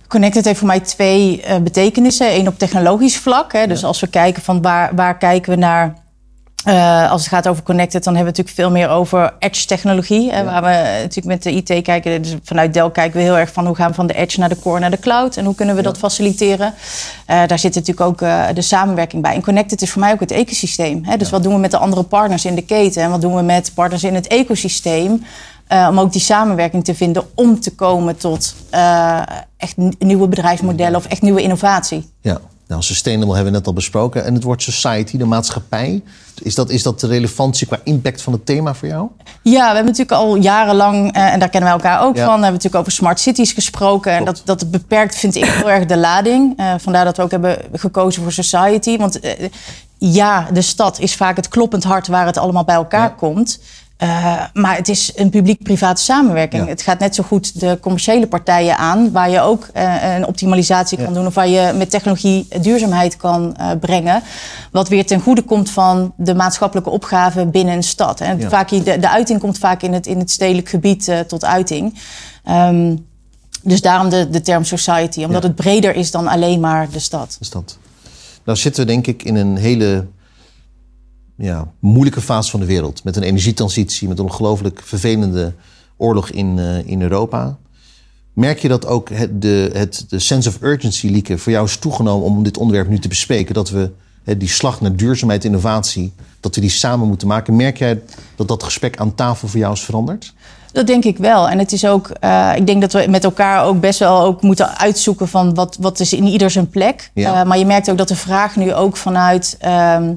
Connected 0.07 0.45
heeft 0.45 0.57
voor 0.57 0.67
mij 0.67 0.79
twee 0.79 1.41
eh, 1.41 1.61
betekenissen. 1.61 2.35
Eén 2.35 2.47
op 2.47 2.57
technologisch 2.59 3.17
vlak. 3.17 3.53
Hè. 3.53 3.67
Dus 3.67 3.83
als 3.83 3.99
we 3.99 4.07
kijken 4.07 4.41
van 4.41 4.61
waar, 4.61 4.95
waar 4.95 5.17
kijken 5.17 5.51
we 5.51 5.57
naar. 5.59 5.93
Eh, 6.63 7.11
als 7.11 7.21
het 7.21 7.29
gaat 7.29 7.47
over 7.47 7.63
connected, 7.63 8.03
dan 8.03 8.15
hebben 8.15 8.33
we 8.33 8.39
natuurlijk 8.39 8.69
veel 8.69 8.79
meer 8.79 8.89
over 8.89 9.33
edge 9.39 9.65
technologie. 9.65 10.31
Hè, 10.31 10.43
Waar 10.43 10.61
we 10.61 10.99
natuurlijk 11.01 11.25
met 11.25 11.43
de 11.43 11.51
IT 11.51 11.83
kijken. 11.83 12.21
Dus 12.21 12.35
vanuit 12.43 12.73
Dell 12.73 12.91
kijken 12.91 13.17
we 13.17 13.23
heel 13.23 13.37
erg 13.37 13.51
van 13.51 13.65
hoe 13.65 13.75
gaan 13.75 13.89
we 13.89 13.95
van 13.95 14.07
de 14.07 14.13
edge 14.13 14.39
naar 14.39 14.49
de 14.49 14.59
core 14.59 14.79
naar 14.79 14.91
de 14.91 14.99
cloud. 14.99 15.37
En 15.37 15.45
hoe 15.45 15.55
kunnen 15.55 15.75
we 15.75 15.81
dat 15.81 15.97
faciliteren. 15.97 16.73
Eh, 17.25 17.47
daar 17.47 17.59
zit 17.59 17.75
natuurlijk 17.75 18.07
ook 18.07 18.21
eh, 18.21 18.45
de 18.53 18.61
samenwerking 18.61 19.21
bij. 19.21 19.33
En 19.33 19.41
connected 19.41 19.81
is 19.81 19.91
voor 19.91 20.01
mij 20.01 20.11
ook 20.11 20.19
het 20.19 20.31
ecosysteem. 20.31 21.05
Hè. 21.05 21.17
Dus 21.17 21.29
wat 21.29 21.43
doen 21.43 21.53
we 21.53 21.59
met 21.59 21.71
de 21.71 21.77
andere 21.77 22.03
partners 22.03 22.45
in 22.45 22.55
de 22.55 22.65
keten? 22.65 23.03
En 23.03 23.09
wat 23.09 23.21
doen 23.21 23.35
we 23.35 23.41
met 23.41 23.71
partners 23.73 24.03
in 24.03 24.15
het 24.15 24.27
ecosysteem? 24.27 25.23
Om 25.89 25.99
ook 25.99 26.11
die 26.11 26.21
samenwerking 26.21 26.83
te 26.83 26.95
vinden 26.95 27.23
om 27.35 27.59
te 27.59 27.75
komen 27.75 28.17
tot 28.17 28.55
echt 29.57 29.75
nieuwe 29.99 30.27
bedrijfsmodellen 30.27 30.95
of 30.95 31.05
echt 31.05 31.21
nieuwe 31.21 31.41
innovatie. 31.41 32.09
Ja, 32.21 32.39
nou, 32.69 32.81
sustainable 32.81 33.33
hebben 33.35 33.51
we 33.51 33.57
net 33.57 33.67
al 33.67 33.73
besproken. 33.73 34.25
En 34.25 34.33
het 34.33 34.43
woord 34.43 34.63
society, 34.63 35.17
de 35.17 35.25
maatschappij. 35.25 36.01
Is 36.41 36.55
dat, 36.55 36.69
is 36.69 36.83
dat 36.83 36.99
de 36.99 37.07
relevantie 37.07 37.67
qua 37.67 37.79
impact 37.83 38.21
van 38.21 38.33
het 38.33 38.45
thema 38.45 38.73
voor 38.73 38.87
jou? 38.87 39.07
Ja, 39.41 39.59
we 39.69 39.75
hebben 39.75 39.85
natuurlijk 39.85 40.11
al 40.11 40.35
jarenlang, 40.35 41.13
eh, 41.13 41.33
en 41.33 41.39
daar 41.39 41.49
kennen 41.49 41.69
wij 41.69 41.79
elkaar 41.79 42.01
ook 42.07 42.15
Ja. 42.15 42.21
van, 42.21 42.31
hebben 42.31 42.45
we 42.47 42.51
natuurlijk 42.51 42.75
over 42.75 42.91
smart 42.91 43.19
cities 43.19 43.51
gesproken. 43.51 44.11
En 44.11 44.25
dat, 44.25 44.41
dat 44.45 44.71
beperkt, 44.71 45.15
vind 45.15 45.35
ik, 45.35 45.45
heel 45.45 45.69
erg 45.69 45.85
de 45.85 45.97
lading. 45.97 46.53
Eh, 46.57 46.73
vandaar 46.77 47.05
dat 47.05 47.17
we 47.17 47.23
ook 47.23 47.31
hebben 47.31 47.57
gekozen 47.73 48.23
voor 48.23 48.31
society. 48.31 48.97
Want 48.97 49.19
eh, 49.19 49.49
ja, 49.97 50.47
de 50.53 50.61
stad 50.61 50.99
is 50.99 51.15
vaak 51.15 51.35
het 51.35 51.47
kloppend 51.47 51.83
hart 51.83 52.07
waar 52.07 52.25
het 52.25 52.37
allemaal 52.37 52.63
bij 52.63 52.75
elkaar 52.75 53.09
Ja. 53.09 53.15
komt. 53.17 53.59
Eh, 53.99 54.43
maar 54.53 54.75
het 54.75 54.89
is 54.89 55.11
een 55.15 55.29
publiek-private 55.29 56.01
samenwerking. 56.01 56.63
Ja. 56.63 56.69
Het 56.69 56.81
gaat 56.81 56.99
net 56.99 57.15
zo 57.15 57.23
goed 57.23 57.59
de 57.59 57.77
commerciële 57.81 58.27
partijen 58.27 58.77
aan, 58.77 59.11
waar 59.11 59.29
je 59.29 59.41
ook 59.41 59.67
eh, 59.73 60.15
een 60.15 60.25
optimalisatie 60.25 60.97
kan 60.97 61.13
doen 61.13 61.25
of 61.25 61.33
waar 61.33 61.47
je 61.47 61.73
met 61.75 61.89
technologie 61.89 62.47
duurzaamheid 62.61 63.17
kan 63.17 63.55
eh, 63.55 63.71
brengen. 63.79 64.23
Wat 64.71 64.89
weer 64.89 65.05
ten 65.05 65.21
goede 65.21 65.41
komt 65.41 65.69
van 65.69 66.13
de 66.17 66.35
maatschappelijke 66.35 66.89
opgave 66.89 67.45
binnen 67.45 67.75
een 67.75 67.83
stad. 67.83 68.21
En 68.21 68.39
Ja. 68.39 68.49
vaak, 68.49 68.69
de, 68.69 68.83
de 68.99 69.09
uiting 69.09 69.39
komt 69.39 69.57
vaak 69.57 69.81
in 69.81 69.93
het, 69.93 70.07
in 70.07 70.19
het 70.19 70.31
stedelijk 70.31 70.69
gebied 70.69 71.11
tot 71.27 71.45
uiting. 71.45 71.99
Ehm, 72.43 72.95
dus 73.63 73.81
daarom 73.81 74.09
de, 74.09 74.29
de 74.29 74.41
term 74.41 74.63
society, 74.63 75.23
omdat 75.23 75.43
het 75.43 75.55
breder 75.55 75.95
is 75.95 76.11
dan 76.11 76.27
alleen 76.27 76.59
maar 76.59 76.89
de 76.89 76.99
stad. 76.99 77.37
Is 77.39 77.49
dat? 77.49 77.77
Nou 78.43 78.57
zitten 78.57 78.85
we 78.85 78.91
denk 78.91 79.07
ik 79.07 79.23
in 79.23 79.35
een 79.35 79.57
hele 79.57 80.05
ja, 81.39 81.71
moeilijke 81.79 82.21
fase 82.21 82.51
van 82.51 82.59
de 82.59 82.65
wereld. 82.65 83.03
Met 83.03 83.15
een 83.15 83.23
energietransitie, 83.23 84.07
met 84.07 84.19
een 84.19 84.25
ongelooflijk 84.25 84.81
vervelende 84.83 85.53
oorlog 85.97 86.29
in, 86.29 86.59
eh, 86.59 86.87
in 86.87 87.01
Europa. 87.01 87.57
Merk 88.33 88.59
je 88.59 88.67
dat 88.67 88.85
ook 88.85 89.09
het, 89.09 89.41
de, 89.41 89.69
het, 89.73 90.05
de 90.09 90.19
sense 90.19 90.49
of 90.49 90.61
urgency, 90.61 91.07
Lieke, 91.07 91.37
voor 91.37 91.51
jou 91.51 91.65
is 91.65 91.77
toegenomen 91.77 92.25
om 92.25 92.43
dit 92.43 92.57
onderwerp 92.57 92.89
nu 92.89 92.99
te 92.99 93.07
bespreken? 93.07 93.53
Dat 93.53 93.69
we 93.69 93.91
hè, 94.23 94.37
die 94.37 94.47
slag 94.47 94.81
naar 94.81 94.95
duurzaamheid, 94.95 95.45
innovatie, 95.45 96.13
dat 96.39 96.55
we 96.55 96.61
die 96.61 96.69
samen 96.69 97.07
moeten 97.07 97.27
maken. 97.27 97.55
Merk 97.55 97.77
jij 97.77 98.01
dat 98.35 98.47
dat 98.47 98.63
gesprek 98.63 98.97
aan 98.97 99.15
tafel 99.15 99.47
voor 99.47 99.59
jou 99.59 99.73
is 99.73 99.81
veranderd? 99.81 100.33
Dat 100.71 100.87
denk 100.87 101.03
ik 101.03 101.17
wel. 101.17 101.49
En 101.49 101.59
het 101.59 101.71
is 101.71 101.85
ook, 101.85 102.09
eh, 102.19 102.51
ik 102.55 102.67
denk 102.67 102.81
dat 102.81 102.93
we 102.93 103.05
met 103.09 103.23
elkaar 103.23 103.65
ook 103.65 103.79
best 103.79 103.99
wel 103.99 104.21
ook 104.21 104.41
moeten 104.41 104.77
uitzoeken 104.77 105.27
van 105.27 105.53
wat, 105.53 105.77
wat 105.79 105.99
is 105.99 106.13
in 106.13 106.25
ieder 106.25 106.51
zijn 106.51 106.69
plek. 106.69 107.11
Ja. 107.13 107.39
Eh, 107.39 107.47
maar 107.47 107.57
je 107.57 107.65
merkt 107.65 107.89
ook 107.89 107.97
dat 107.97 108.07
de 108.07 108.15
vraag 108.15 108.55
nu 108.55 108.73
ook 108.73 108.97
vanuit 108.97 109.55
ehm, 109.59 110.13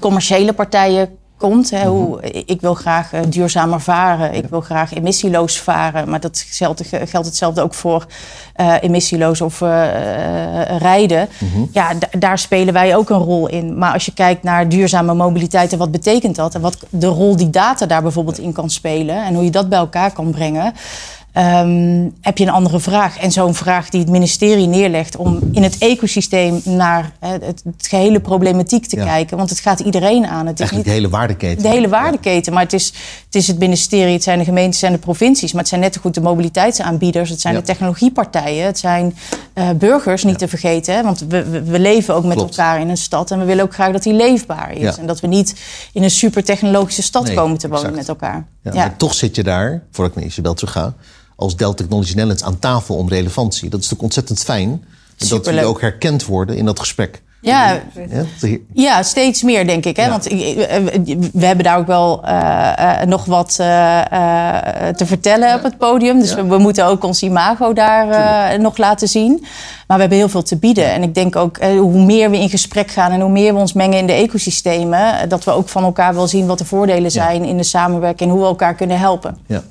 commerciële 0.00 0.52
partijen 0.52 1.08
komt. 1.36 1.70
Hè, 1.70 1.86
hoe, 1.86 2.20
ik 2.46 2.60
wil 2.60 2.74
graag 2.74 3.12
eh, 3.12 3.20
duurzamer 3.28 3.80
varen, 3.80 4.34
ik 4.34 4.44
wil 4.50 4.60
graag 4.60 4.94
emissieloos 4.94 5.58
varen. 5.58 6.08
Maar 6.08 6.20
dat 6.20 6.44
geldt, 6.50 6.82
geldt 7.04 7.26
hetzelfde 7.26 7.62
ook 7.62 7.74
voor 7.74 8.06
eh, 8.54 8.74
emissieloos 8.80 9.40
of 9.40 9.60
eh, 9.60 10.78
rijden. 10.78 11.28
Ja, 11.72 11.94
da- 11.94 12.18
daar 12.18 12.38
spelen 12.38 12.72
wij 12.74 12.96
ook 12.96 13.10
een 13.10 13.18
rol 13.18 13.48
in. 13.48 13.78
Maar 13.78 13.92
als 13.92 14.04
je 14.04 14.12
kijkt 14.14 14.42
naar 14.42 14.68
duurzame 14.68 15.14
mobiliteit 15.14 15.72
en 15.72 15.78
wat 15.78 15.90
betekent 15.90 16.36
dat? 16.36 16.54
En 16.54 16.60
wat 16.60 16.76
de 16.90 17.06
rol 17.06 17.36
die 17.36 17.50
data 17.50 17.86
daar 17.86 18.02
bijvoorbeeld 18.02 18.38
in 18.38 18.52
kan 18.52 18.70
spelen 18.70 19.24
en 19.24 19.34
hoe 19.34 19.44
je 19.44 19.50
dat 19.50 19.68
bij 19.68 19.78
elkaar 19.78 20.12
kan 20.12 20.30
brengen. 20.30 20.72
Ehm, 21.32 22.08
heb 22.20 22.38
je 22.38 22.44
een 22.44 22.50
andere 22.50 22.80
vraag. 22.80 23.18
En 23.18 23.32
zo'n 23.32 23.54
vraag 23.54 23.88
die 23.88 24.00
het 24.00 24.08
ministerie 24.08 24.66
neerlegt 24.66 25.16
om 25.16 25.38
in 25.52 25.62
het 25.62 25.78
ecosysteem 25.78 26.60
naar 26.64 27.12
het, 27.18 27.44
het, 27.44 27.62
gehele 27.78 28.20
problematiek 28.20 28.86
te 28.86 28.96
kijken. 28.96 29.36
Want 29.36 29.50
het 29.50 29.60
gaat 29.60 29.80
iedereen 29.80 30.26
aan. 30.26 30.46
Het 30.46 30.54
is 30.54 30.60
Eigenlijk 30.60 30.74
niet, 30.74 30.84
de 30.84 30.90
hele 30.90 31.08
waardeketen. 31.08 31.62
De 31.62 31.68
hele 31.68 31.88
waardeketen. 31.88 32.52
Maar 32.52 32.62
het 32.62 32.72
is, 32.72 32.86
het 33.24 33.34
is 33.34 33.46
het 33.46 33.58
ministerie, 33.58 34.12
het 34.12 34.22
zijn 34.22 34.38
de 34.38 34.44
gemeentes 34.44 34.82
en 34.82 34.92
de 34.92 34.98
provincies. 34.98 35.52
Maar 35.52 35.60
het 35.60 35.68
zijn 35.68 35.80
net 35.80 35.94
zo 35.94 36.00
goed 36.00 36.14
de 36.14 36.20
mobiliteitsaanbieders. 36.20 37.30
Het 37.30 37.40
zijn 37.40 37.54
de 37.54 37.62
technologiepartijen. 37.62 38.66
Het 38.66 38.78
zijn 38.78 39.16
uh, 39.54 39.70
burgers, 39.70 40.24
niet 40.24 40.38
te 40.38 40.48
vergeten. 40.48 40.94
Hè? 40.94 41.02
Want 41.02 41.24
we, 41.28 41.62
we, 41.62 41.78
leven 41.78 42.14
ook 42.14 42.24
met 42.24 42.38
elkaar 42.38 42.80
in 42.80 42.88
een 42.88 42.96
stad. 42.96 43.30
En 43.30 43.38
we 43.38 43.44
willen 43.44 43.64
ook 43.64 43.74
graag 43.74 43.92
dat 43.92 44.02
die 44.02 44.14
leefbaar 44.14 44.72
is. 44.72 44.96
En 44.96 45.06
dat 45.06 45.20
we 45.20 45.26
niet 45.26 45.54
in 45.92 46.02
een 46.02 46.10
super 46.10 46.44
technologische 46.44 47.02
stad 47.02 47.34
komen 47.34 47.58
te 47.58 47.68
wonen 47.68 47.94
met 47.94 48.08
elkaar. 48.08 48.46
Ja, 48.62 48.94
toch 48.96 49.14
zit 49.14 49.36
je 49.36 49.42
daar, 49.42 49.82
voor 49.90 50.06
ik 50.06 50.14
naar 50.14 50.24
Isabel 50.24 50.54
terug 50.54 50.72
ga, 50.72 50.94
als 51.36 51.56
Dell 51.56 51.74
Technologies 51.74 52.14
Netherlands 52.14 52.42
aan 52.42 52.58
tafel 52.58 52.96
om 52.96 53.08
relevantie. 53.08 53.70
Dat 53.70 53.80
is 53.80 53.88
natuurlijk 53.88 54.02
ontzettend 54.02 54.42
fijn. 54.42 54.84
dat 55.16 55.44
jullie 55.44 55.64
ook 55.64 55.80
herkend 55.80 56.24
worden 56.24 56.56
in 56.56 56.64
dat 56.64 56.78
gesprek. 56.78 57.22
Ja, 57.42 57.80
ja, 58.72 59.02
steeds 59.02 59.42
meer 59.42 59.66
denk 59.66 59.84
ik. 59.84 59.96
Hè? 59.96 60.08
Want 60.08 60.24
we 61.32 61.46
hebben 61.46 61.64
daar 61.64 61.78
ook 61.78 61.86
wel 61.86 62.24
uh, 62.24 63.02
nog 63.02 63.24
wat 63.24 63.56
uh, 63.60 64.00
te 64.96 65.06
vertellen 65.06 65.54
op 65.54 65.62
het 65.62 65.78
podium. 65.78 66.20
Dus 66.20 66.34
we, 66.34 66.58
moeten 66.58 66.86
ook 66.86 67.04
ons 67.04 67.22
imago 67.22 67.72
daar 67.72 68.60
nog 68.60 68.76
laten 68.76 69.08
zien. 69.08 69.38
Maar 69.86 69.96
we 69.96 70.00
hebben 70.02 70.18
heel 70.18 70.28
veel 70.28 70.42
te 70.42 70.56
bieden. 70.56 70.92
En 70.92 71.02
ik 71.02 71.14
denk 71.14 71.36
ook 71.36 71.64
hoe 71.64 72.04
meer 72.04 72.30
we 72.30 72.38
in 72.38 72.50
gesprek 72.50 72.90
gaan 72.90 73.12
en 73.12 73.20
hoe 73.20 73.30
meer 73.30 73.54
we 73.54 73.60
ons 73.60 73.72
mengen 73.72 73.98
in 73.98 74.06
de 74.06 74.12
ecosystemen, 74.12 75.28
dat 75.28 75.44
we 75.44 75.50
ook 75.50 75.68
van 75.68 75.84
elkaar 75.84 76.14
wel 76.14 76.26
zien 76.26 76.46
wat 76.46 76.58
de 76.58 76.64
voordelen 76.64 77.10
zijn 77.10 77.44
in 77.44 77.56
de 77.56 77.62
samenwerking 77.62 78.30
en 78.30 78.36
hoe 78.36 78.44
we 78.44 78.48
elkaar 78.48 78.74
kunnen 78.74 78.98
helpen. 78.98 79.38
Ja. 79.46 79.62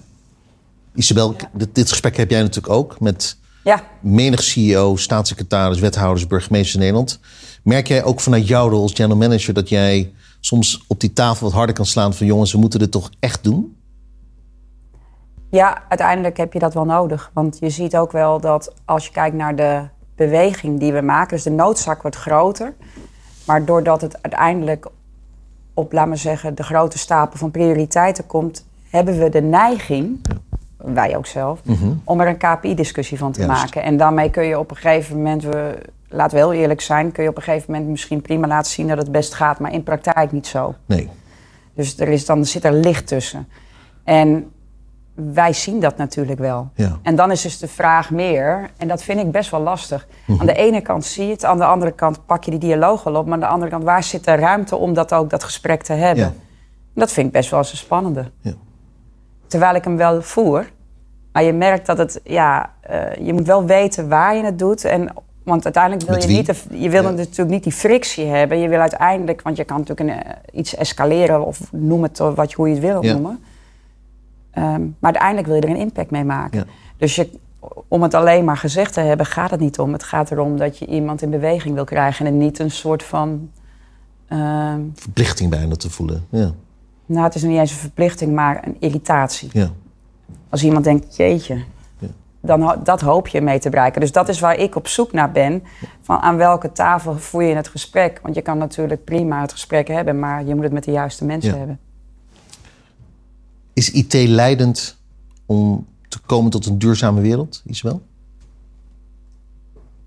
Isabel, 0.96 1.36
dit, 1.52 1.76
dit 1.76 1.90
gesprek 1.90 2.18
heb 2.18 2.30
jij 2.30 2.42
natuurlijk 2.42 2.74
ook 2.74 3.00
met 3.00 3.38
ja. 3.70 3.84
menig 4.00 4.44
CEO, 4.44 4.96
staatssecretaris, 4.96 5.80
wethouders, 5.80 6.28
burgemeesters 6.28 6.74
in 6.74 6.80
Nederland. 6.80 7.20
Merk 7.64 7.88
jij 7.88 8.04
ook 8.04 8.20
vanuit 8.20 8.48
jouw 8.48 8.70
rol 8.70 8.82
als 8.82 8.94
general 8.94 9.18
manager 9.18 9.54
dat 9.54 9.70
jij 9.70 10.14
soms 10.40 10.84
op 10.88 11.00
die 11.00 11.14
tafel 11.14 11.46
wat 11.46 11.56
harder 11.56 11.76
kan 11.76 11.86
slaan 11.86 12.14
van 12.14 12.26
jongens, 12.26 12.52
we 12.52 12.58
moeten 12.58 12.80
dit 12.80 12.92
toch 12.92 13.10
echt 13.20 13.44
doen? 13.44 13.78
Ja, 15.50 15.84
uiteindelijk 15.90 16.38
heb 16.38 16.54
je 16.54 16.60
dat 16.60 16.74
wel 16.74 16.86
nodig. 16.86 17.32
Want 17.34 17.58
je 17.60 17.70
ziet 17.70 17.98
ook 17.98 18.12
wel 18.12 18.40
dat 18.40 18.74
als 18.86 19.06
je 19.06 19.12
kijkt 19.12 19.36
naar 19.36 19.56
de 19.56 19.88
beweging 20.16 20.80
die 20.80 20.94
we 20.94 21.02
maken, 21.02 21.36
dus 21.36 21.44
de 21.44 21.50
noodzaak 21.50 22.02
wordt 22.02 22.18
groter. 22.18 22.74
Maar 23.46 23.66
doordat 23.66 24.02
het 24.02 24.22
uiteindelijk 24.22 24.88
op, 25.74 25.92
laten 25.92 26.12
we 26.12 26.18
zeggen, 26.18 26.56
de 26.56 26.64
grote 26.64 26.98
stapel 26.98 27.38
van 27.38 27.52
prioriteiten 27.52 28.26
komt, 28.26 28.66
hebben 28.90 29.20
we 29.20 29.30
de 29.30 29.42
neiging, 29.42 30.22
wij 30.84 31.18
ook 31.18 31.26
zelf, 31.26 31.60
mhm. 31.64 31.92
om 32.04 32.22
er 32.22 32.28
een 32.28 32.38
KPI-discussie 32.38 33.18
van 33.18 33.32
te 33.32 33.46
maken. 33.46 33.84
En 33.84 33.98
daarmee 33.98 34.30
kun 34.30 34.44
je 34.44 34.60
op 34.60 34.70
een 34.70 34.78
gegeven 34.78 35.16
moment, 35.16 35.44
we, 35.44 35.78
laten 36.08 36.38
we 36.38 36.44
heel 36.44 36.54
eerlijk 36.54 36.82
zijn, 36.82 37.12
kun 37.12 37.24
je 37.24 37.30
op 37.30 37.38
een 37.38 37.44
gegeven 37.44 37.72
moment 37.72 37.90
misschien 37.90 38.22
prima 38.22 38.48
laten 38.48 38.72
zien 38.72 38.88
dat 38.88 38.98
het 38.98 39.12
best 39.12 39.34
gaat, 39.34 39.60
maar 39.60 39.74
in 39.74 39.84
praktijk 39.84 40.32
niet 40.32 40.48
zo. 40.48 40.76
Nee. 40.86 41.10
Dus 41.74 42.00
er 42.00 42.08
is, 42.08 42.26
dan 42.26 42.46
zit 42.46 42.64
er 42.64 42.74
licht 42.74 43.08
tussen. 43.08 43.48
En 44.04 44.52
wij 45.14 45.54
zien 45.54 45.80
dat 45.80 45.98
natuurlijk 45.98 46.40
wel. 46.40 46.70
Ja. 46.76 47.00
En 47.02 47.16
dan 47.16 47.32
is 47.32 47.42
dus 47.42 47.60
de 47.60 47.68
vraag 47.68 48.12
meer, 48.12 48.70
en 48.78 48.88
dat 48.88 49.04
vind 49.04 49.20
ik 49.20 49.32
best 49.32 49.52
wel 49.52 49.62
lastig. 49.62 50.08
Mhm. 50.26 50.40
Aan 50.40 50.46
de 50.46 50.54
ene 50.54 50.82
kant 50.82 51.06
zie 51.06 51.26
je 51.26 51.32
het, 51.32 51.46
aan 51.46 51.58
de 51.58 51.66
andere 51.66 51.92
kant 51.92 52.26
pak 52.26 52.44
je 52.44 52.52
die 52.52 52.60
dialoog 52.60 53.06
al 53.06 53.16
op, 53.16 53.26
maar 53.26 53.34
aan 53.34 53.40
de 53.40 53.48
andere 53.48 53.72
kant, 53.72 53.84
waar 53.84 54.04
zit 54.04 54.24
de 54.24 54.36
ruimte 54.36 54.76
om 54.76 54.94
dat 54.94 55.14
ook, 55.14 55.30
dat 55.30 55.44
gesprek 55.44 55.84
te 55.84 55.94
hebben? 55.94 56.24
Ja. 56.24 56.34
Dat 56.94 57.12
vind 57.12 57.28
ik 57.28 57.34
best 57.34 57.50
wel 57.50 57.60
eens 57.60 57.72
een 57.72 57.78
spannende. 57.78 58.32
Ja. 58.42 58.54
Terwijl 59.50 59.76
ik 59.76 59.84
hem 59.84 59.98
wel 59.98 60.22
voer, 60.22 60.72
maar 61.32 61.44
je 61.44 61.54
merkt 61.54 61.86
dat 61.86 61.98
het, 61.98 62.20
ja, 62.24 62.74
uh, 62.92 63.16
je 63.26 63.34
moet 63.34 63.48
wel 63.48 63.66
weten 63.66 64.10
waar 64.10 64.36
je 64.36 64.44
het 64.44 64.60
doet 64.60 64.86
en 64.86 65.10
want 65.50 65.64
uiteindelijk 65.64 66.10
wil 66.10 66.22
je 66.22 66.28
niet, 66.28 66.66
je 66.82 66.90
wil 66.90 67.04
natuurlijk 67.04 67.50
niet 67.50 67.64
die 67.64 67.72
frictie 67.72 68.26
hebben. 68.26 68.60
Je 68.60 68.68
wil 68.68 68.80
uiteindelijk, 68.80 69.42
want 69.42 69.58
je 69.58 69.64
kan 69.64 69.78
natuurlijk 69.78 70.10
een, 70.10 70.24
eh, 70.24 70.60
iets 70.60 70.76
escaleren 70.76 71.46
of 71.46 71.72
noem 71.72 72.04
het 72.04 72.18
wat, 72.18 72.54
hoe 72.54 72.68
je 72.68 72.74
het 72.74 72.84
wil 72.84 73.02
noemen. 73.02 73.40
Um, 74.54 74.96
maar 75.00 75.12
uiteindelijk 75.12 75.48
wil 75.48 75.56
je 75.56 75.62
er 75.62 75.70
een 75.70 75.76
impact 75.76 76.12
mee 76.12 76.24
maken. 76.24 76.68
Dus 76.98 77.16
je, 77.16 77.30
om 77.88 78.04
het 78.04 78.14
alleen 78.14 78.46
maar 78.46 78.58
gezegd 78.58 78.94
te 78.94 79.00
hebben, 79.00 79.26
gaat 79.26 79.52
het 79.52 79.60
niet 79.60 79.80
om. 79.80 79.94
Het 79.94 80.04
gaat 80.04 80.32
erom 80.32 80.58
dat 80.58 80.78
je 80.78 80.86
iemand 80.86 81.22
in 81.22 81.30
beweging 81.30 81.76
wil 81.76 81.84
krijgen 81.84 82.26
en 82.26 82.38
niet 82.38 82.60
een 82.60 82.72
soort 82.72 83.04
van. 83.04 83.50
Uh, 84.30 84.74
Verplichting 84.94 85.50
bijna 85.50 85.76
te 85.76 85.90
voelen. 85.90 86.26
Ja. 86.30 86.52
Nou, 87.10 87.24
het 87.24 87.36
is 87.36 87.44
niet 87.44 87.58
eens 87.58 87.72
een 87.72 87.78
verplichting, 87.78 88.34
maar 88.34 88.68
een 88.68 88.76
irritatie. 88.80 89.50
Ja. 89.54 89.72
Als 90.50 90.64
iemand 90.64 90.84
denkt, 90.84 91.16
jeetje, 91.16 91.64
dan 92.42 92.80
dat 92.84 93.02
hoop 93.02 93.28
je 93.28 93.42
mee 93.42 93.60
te 93.60 93.70
bereiken. 93.70 94.02
Dus 94.02 94.12
dat 94.12 94.30
is 94.30 94.40
waar 94.40 94.56
ik 94.56 94.76
op 94.76 94.88
zoek 94.88 95.12
naar 95.12 95.32
ben. 95.32 95.64
Van 96.02 96.18
aan 96.18 96.38
welke 96.38 96.72
tafel 96.72 97.18
voer 97.18 97.44
je 97.44 97.56
het 97.56 97.68
gesprek? 97.68 98.20
Want 98.24 98.36
je 98.36 98.42
kan 98.42 98.58
natuurlijk 98.58 99.04
prima 99.04 99.42
het 99.42 99.52
gesprek 99.52 99.88
hebben, 99.88 100.20
maar 100.20 100.46
je 100.46 100.56
moet 100.56 100.64
het 100.64 100.74
met 100.74 100.84
de 100.84 100.92
juiste 100.92 101.26
mensen 101.26 101.58
hebben. 101.58 101.80
Is 103.74 103.92
IT 103.92 104.14
leidend 104.14 104.98
om 105.46 105.88
te 106.08 106.20
komen 106.20 106.52
tot 106.52 106.66
een 106.66 106.80
duurzame 106.80 107.22
wereld, 107.22 107.62
Isabel? 107.66 108.02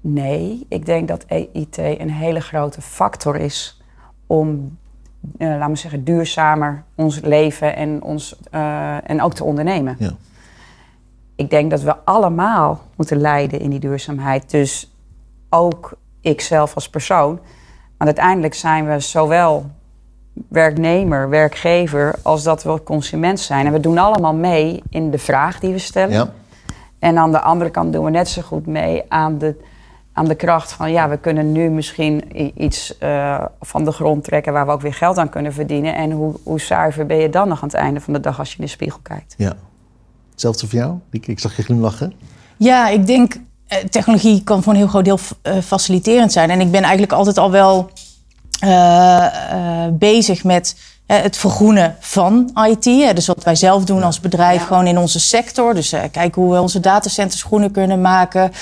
Nee, 0.00 0.66
ik 0.68 0.86
denk 0.86 1.08
dat 1.08 1.24
IT 1.52 1.78
een 1.78 2.10
hele 2.10 2.40
grote 2.40 2.82
factor 2.82 3.36
is 3.36 3.82
om, 4.26 4.78
uh, 5.38 5.48
laten 5.48 5.70
we 5.70 5.76
zeggen, 5.76 6.04
duurzamer 6.04 6.82
ons 6.94 7.20
leven 7.20 7.76
en, 7.76 8.02
ons, 8.02 8.36
uh, 8.54 9.10
en 9.10 9.22
ook 9.22 9.34
te 9.34 9.44
ondernemen. 9.44 9.96
Ja 9.98 10.12
ik 11.42 11.50
denk 11.50 11.70
dat 11.70 11.82
we 11.82 11.96
allemaal 12.04 12.80
moeten 12.96 13.20
leiden 13.20 13.60
in 13.60 13.70
die 13.70 13.80
duurzaamheid. 13.80 14.50
Dus 14.50 14.92
ook 15.48 15.92
ikzelf 16.20 16.74
als 16.74 16.88
persoon. 16.88 17.28
Want 17.98 18.18
uiteindelijk 18.18 18.54
zijn 18.54 18.88
we 18.88 19.00
zowel 19.00 19.66
werknemer, 20.48 21.28
werkgever, 21.28 22.14
als 22.22 22.42
dat 22.42 22.62
we 22.62 22.82
consument 22.82 23.40
zijn. 23.40 23.66
En 23.66 23.72
we 23.72 23.80
doen 23.80 23.98
allemaal 23.98 24.34
mee 24.34 24.82
in 24.88 25.10
de 25.10 25.18
vraag 25.18 25.60
die 25.60 25.72
we 25.72 25.78
stellen. 25.78 26.14
Ja. 26.14 26.32
En 26.98 27.18
aan 27.18 27.32
de 27.32 27.40
andere 27.40 27.70
kant 27.70 27.92
doen 27.92 28.04
we 28.04 28.10
net 28.10 28.28
zo 28.28 28.42
goed 28.42 28.66
mee 28.66 29.02
aan 29.08 29.38
de, 29.38 29.56
aan 30.12 30.24
de 30.24 30.34
kracht 30.34 30.72
van... 30.72 30.92
ja, 30.92 31.08
we 31.08 31.16
kunnen 31.16 31.52
nu 31.52 31.70
misschien 31.70 32.22
iets 32.62 32.94
uh, 33.00 33.44
van 33.60 33.84
de 33.84 33.92
grond 33.92 34.24
trekken... 34.24 34.52
waar 34.52 34.66
we 34.66 34.72
ook 34.72 34.80
weer 34.80 34.94
geld 34.94 35.18
aan 35.18 35.28
kunnen 35.28 35.52
verdienen. 35.52 35.94
En 35.94 36.10
hoe, 36.10 36.34
hoe 36.42 36.60
zuiver 36.60 37.06
ben 37.06 37.16
je 37.16 37.28
dan 37.28 37.48
nog 37.48 37.62
aan 37.62 37.68
het 37.68 37.76
einde 37.76 38.00
van 38.00 38.12
de 38.12 38.20
dag 38.20 38.38
als 38.38 38.50
je 38.50 38.58
in 38.58 38.64
de 38.64 38.70
spiegel 38.70 39.00
kijkt? 39.02 39.34
Ja. 39.36 39.52
Hetzelfde 40.30 40.68
voor 40.68 40.78
jou? 40.78 40.98
Ik 41.10 41.40
zag 41.40 41.56
je 41.56 41.62
glimlachen. 41.62 42.12
Ja, 42.56 42.88
ik 42.88 43.06
denk 43.06 43.36
eh, 43.72 43.78
technologie 43.78 44.44
kan 44.44 44.62
voor 44.62 44.72
een 44.72 44.78
heel 44.78 44.88
groot 44.88 45.04
deel 45.04 45.18
uh, 45.42 45.58
faciliterend 45.58 46.32
zijn. 46.32 46.50
En 46.50 46.60
ik 46.60 46.70
ben 46.70 46.82
eigenlijk 46.82 47.12
altijd 47.12 47.38
al 47.38 47.50
wel 47.50 47.90
uh, 48.64 49.26
bezig 49.92 50.44
met 50.44 50.76
het 51.20 51.36
vergroenen 51.36 51.96
van 52.00 52.50
IT. 52.68 53.14
Dus 53.14 53.26
wat 53.26 53.44
wij 53.44 53.54
zelf 53.54 53.84
doen 53.84 54.02
als 54.02 54.20
bedrijf, 54.20 54.66
gewoon 54.66 54.86
in 54.86 54.98
onze 54.98 55.20
sector. 55.20 55.74
Dus 55.74 55.94
kijken 56.12 56.42
hoe 56.42 56.52
we 56.52 56.60
onze 56.60 56.80
datacenters 56.80 57.42
groener 57.42 57.70
kunnen 57.70 58.00
maken. 58.00 58.52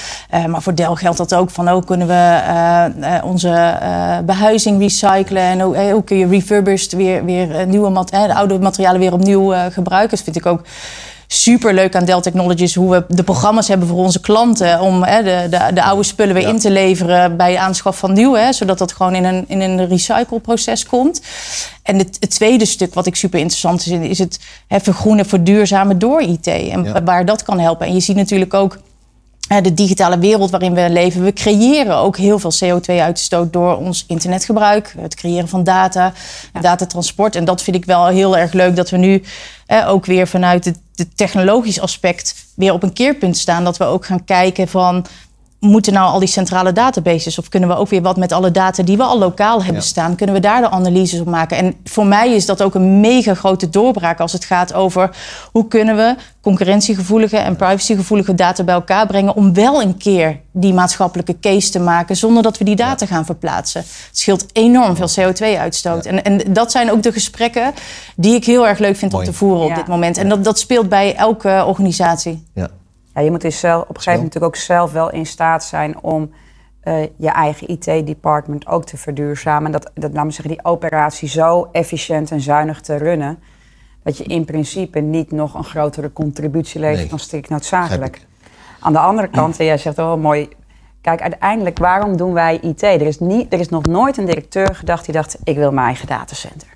maar 0.47 0.62
voor 0.62 0.75
Dell 0.75 0.95
geldt 0.95 1.19
dat 1.19 1.35
ook 1.35 1.50
van 1.50 1.69
hoe 1.69 1.85
kunnen 1.85 2.07
we 2.07 3.21
onze 3.25 3.78
behuizing 4.25 4.80
recyclen. 4.80 5.42
En 5.42 5.61
hoe, 5.61 5.90
hoe 5.90 6.04
kun 6.04 6.16
je 6.16 6.26
refurbished 6.26 6.92
weer, 6.92 7.25
weer 7.25 7.66
nieuwe 7.66 8.04
de 8.11 8.35
oude 8.35 8.59
materialen 8.59 9.00
weer 9.00 9.12
opnieuw 9.12 9.54
gebruiken. 9.71 10.16
Dat 10.16 10.25
vind 10.25 10.37
ik 10.37 10.47
ook 10.47 10.62
super 11.32 11.75
leuk 11.75 11.96
aan 11.96 12.04
Dell 12.04 12.20
Technologies 12.20 12.75
hoe 12.75 12.90
we 12.90 13.04
de 13.08 13.22
programma's 13.22 13.68
hebben 13.68 13.88
voor 13.88 13.99
onze 13.99 14.20
klanten 14.20 14.80
om 14.80 15.02
hè, 15.02 15.22
de, 15.22 15.46
de, 15.50 15.72
de, 15.75 15.82
oude 15.82 16.02
spullen 16.02 16.34
weer 16.34 16.49
in 16.49 16.58
te 16.58 16.70
leveren 16.70 17.37
bij 17.37 17.58
aanschaf 17.58 17.99
van 17.99 18.12
nieuwe, 18.12 18.38
hè, 18.38 18.52
zodat 18.52 18.78
dat 18.78 18.92
gewoon 18.92 19.14
in 19.14 19.25
een, 19.25 19.44
in 19.49 19.60
een 19.60 19.88
recycleproces 19.88 20.87
komt. 20.87 21.20
En 21.82 21.99
het, 21.99 22.16
het, 22.20 22.30
tweede 22.30 22.64
stuk 22.64 22.94
wat 22.94 23.06
ik 23.06 23.16
super 23.16 23.38
interessant 23.38 23.82
vind, 23.82 24.04
is 24.04 24.18
het 24.18 24.40
hè, 24.66 24.80
vergroenen, 24.80 25.26
verduurzamen 25.26 25.99
door 25.99 26.22
IT 26.22 26.46
en 26.46 27.04
waar 27.04 27.25
dat 27.25 27.42
kan 27.42 27.58
helpen. 27.58 27.87
En 27.87 27.94
je 27.94 28.00
ziet 28.00 28.16
natuurlijk 28.16 28.54
ook 28.54 28.78
de 29.59 29.75
digitale 29.75 30.19
wereld 30.19 30.50
waarin 30.50 30.75
we 30.75 30.90
leven. 30.90 31.25
We 31.25 31.33
creëren 31.33 31.97
ook 31.97 32.16
heel 32.16 32.38
veel 32.38 32.52
CO2-uitstoot 32.64 33.52
door 33.52 33.76
ons 33.76 34.04
internetgebruik, 34.07 34.95
het 34.99 35.14
creëren 35.14 35.49
van 35.49 35.64
data, 35.64 36.12
datatransport. 36.61 37.37
En 37.37 37.45
dat 37.45 37.62
vind 37.62 37.76
ik 37.76 37.85
wel 37.85 38.07
heel 38.07 38.37
erg 38.37 38.52
leuk 38.52 38.76
dat 38.76 38.90
we 38.90 38.97
nu 38.97 39.23
ook 39.87 40.07
weer 40.07 40.28
vanuit 40.28 40.64
het 40.64 40.78
technologisch 41.14 41.80
aspect 41.80 42.35
weer 42.54 42.73
op 42.73 42.83
een 42.83 42.92
keerpunt 42.92 43.37
staan. 43.37 43.64
Dat 43.64 43.76
we 43.76 43.85
ook 43.85 44.07
gaan 44.07 44.25
kijken 44.25 44.69
van 44.69 45.07
moeten 45.61 45.93
nou 45.93 46.12
al 46.12 46.19
die 46.19 46.29
centrale 46.29 46.73
databases? 46.73 47.38
Of 47.38 47.49
kunnen 47.49 47.69
we 47.69 47.76
ook 47.76 47.88
weer 47.88 48.02
wat 48.02 48.17
met 48.17 48.33
alle 48.33 48.50
data 48.50 48.83
die 48.83 48.97
we 48.97 49.02
al 49.02 49.19
lokaal 49.19 49.64
hebben 49.64 49.83
staan? 49.83 50.17
Kunnen 50.17 50.35
we 50.35 50.40
daar 50.40 50.61
de 50.61 50.71
analyses 50.71 51.21
op 51.21 51.26
maken? 51.26 51.57
En 51.57 51.75
voor 51.85 52.07
mij 52.07 52.35
is 52.35 52.47
dat 52.47 52.62
ook 52.62 52.75
een 52.75 53.00
mega 53.00 53.35
grote 53.35 53.71
doorbraak 53.71 54.21
als 54.21 54.33
het 54.33 54.45
gaat 54.45 54.73
over 54.73 55.11
hoe 55.52 55.69
kunnen 55.69 55.97
we 55.97 56.14
concurrentiegevoelige 56.40 57.37
en 57.37 57.57
privacygevoelige 57.57 58.35
data 58.35 58.64
bij 58.64 58.75
elkaar 58.75 59.07
brengen 59.07 59.35
om 59.35 59.55
wel 59.55 59.83
een 59.83 59.97
keer 59.97 60.40
die 60.52 60.75
maatschappelijke 60.75 61.38
case 61.40 61.71
te 61.71 61.81
maken 61.81 62.17
zonder 62.17 62.43
dat 62.43 62.59
we 62.59 62.64
die 62.64 62.76
data 62.76 63.07
gaan 63.07 63.25
verplaatsen. 63.25 63.81
Het 63.81 64.19
scheelt 64.19 64.47
enorm 64.52 64.97
veel 64.97 65.33
CO2-uitstoot. 65.33 66.07
En, 66.07 66.25
en 66.25 66.52
dat 66.52 66.71
zijn 66.71 66.90
ook 66.90 67.02
de 67.02 67.12
gesprekken 67.12 67.75
die 68.17 68.35
ik 68.35 68.45
heel 68.45 68.69
erg 68.69 68.79
leuk 68.79 68.97
vind 68.97 69.14
om 69.14 69.25
te 69.25 69.33
voeren 69.33 69.67
op 69.67 69.75
dit 69.75 69.87
moment. 69.87 70.17
En 70.17 70.29
dat, 70.29 70.45
dat 70.45 70.59
speelt 70.59 70.88
bij 70.88 71.17
elke 71.17 71.64
organisatie. 71.67 72.47
Ja. 72.55 72.69
Ja, 73.14 73.21
je 73.21 73.31
moet 73.31 73.40
dus 73.40 73.59
zelf, 73.59 73.83
op 73.83 73.88
een 73.88 73.95
gegeven 73.95 74.12
moment 74.12 74.35
natuurlijk 74.35 74.55
ook 74.55 74.62
zelf 74.62 74.93
wel 74.93 75.11
in 75.11 75.26
staat 75.26 75.64
zijn 75.64 76.02
om 76.02 76.31
eh, 76.81 77.02
je 77.17 77.29
eigen 77.29 77.69
IT-department 77.69 78.67
ook 78.67 78.85
te 78.85 78.97
verduurzamen. 78.97 79.67
En 79.67 79.73
dat, 79.73 79.90
dat, 79.95 80.12
laat 80.12 80.25
me 80.25 80.31
zeggen, 80.31 80.55
die 80.55 80.64
operatie 80.64 81.29
zo 81.29 81.69
efficiënt 81.73 82.31
en 82.31 82.40
zuinig 82.40 82.81
te 82.81 82.97
runnen. 82.97 83.38
Dat 84.02 84.17
je 84.17 84.25
in 84.25 84.45
principe 84.45 85.00
niet 85.00 85.31
nog 85.31 85.55
een 85.55 85.64
grotere 85.64 86.12
contributie 86.12 86.81
levert 86.81 86.99
Nee. 87.00 87.09
dan 87.09 87.19
strikt 87.19 87.49
noodzakelijk. 87.49 88.26
Aan 88.81 88.93
de 88.93 88.99
andere 88.99 89.29
kant, 89.29 89.59
en 89.59 89.64
jij 89.64 89.79
zegt 89.79 89.97
wel 89.97 90.19
mooi. 90.19 90.49
Kijk, 91.00 91.21
uiteindelijk, 91.21 91.79
waarom 91.79 92.17
doen 92.17 92.33
wij 92.33 92.59
IT? 92.61 92.83
Er 92.83 93.02
is, 93.02 93.19
niet, 93.19 93.52
er 93.52 93.61
is 93.61 93.69
nog 93.69 93.87
nooit 93.87 94.17
een 94.17 94.26
directeur 94.26 94.75
gedacht 94.75 95.05
die 95.05 95.14
dacht: 95.14 95.38
ik 95.45 95.57
wil 95.57 95.73
mijn 95.73 95.87
eigen 95.87 96.07
datacenter. 96.07 96.69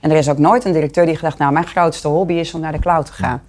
En 0.00 0.10
er 0.10 0.16
is 0.16 0.30
ook 0.30 0.38
nooit 0.38 0.64
een 0.64 0.72
directeur 0.72 1.06
die 1.06 1.16
gedacht: 1.16 1.38
nou, 1.38 1.52
mijn 1.52 1.66
grootste 1.66 2.08
hobby 2.08 2.32
is 2.32 2.54
om 2.54 2.60
naar 2.60 2.72
de 2.72 2.78
cloud 2.78 3.06
te 3.06 3.12
gaan. 3.12 3.42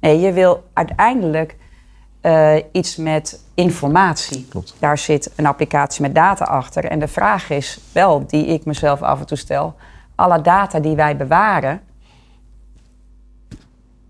Nee, 0.00 0.20
je 0.20 0.32
wil 0.32 0.64
uiteindelijk 0.72 1.56
eh, 2.20 2.54
iets 2.72 2.96
met 2.96 3.40
informatie. 3.54 4.46
Klopt. 4.48 4.74
Daar 4.78 4.98
zit 4.98 5.32
een 5.36 5.46
applicatie 5.46 6.02
met 6.02 6.14
data 6.14 6.44
achter. 6.44 6.84
En 6.84 6.98
de 6.98 7.08
vraag 7.08 7.50
is 7.50 7.80
wel, 7.92 8.26
die 8.26 8.46
ik 8.46 8.64
mezelf 8.64 9.02
af 9.02 9.20
en 9.20 9.26
toe 9.26 9.36
stel: 9.36 9.74
alle 10.14 10.40
data 10.40 10.80
die 10.80 10.96
wij 10.96 11.16
bewaren, 11.16 11.80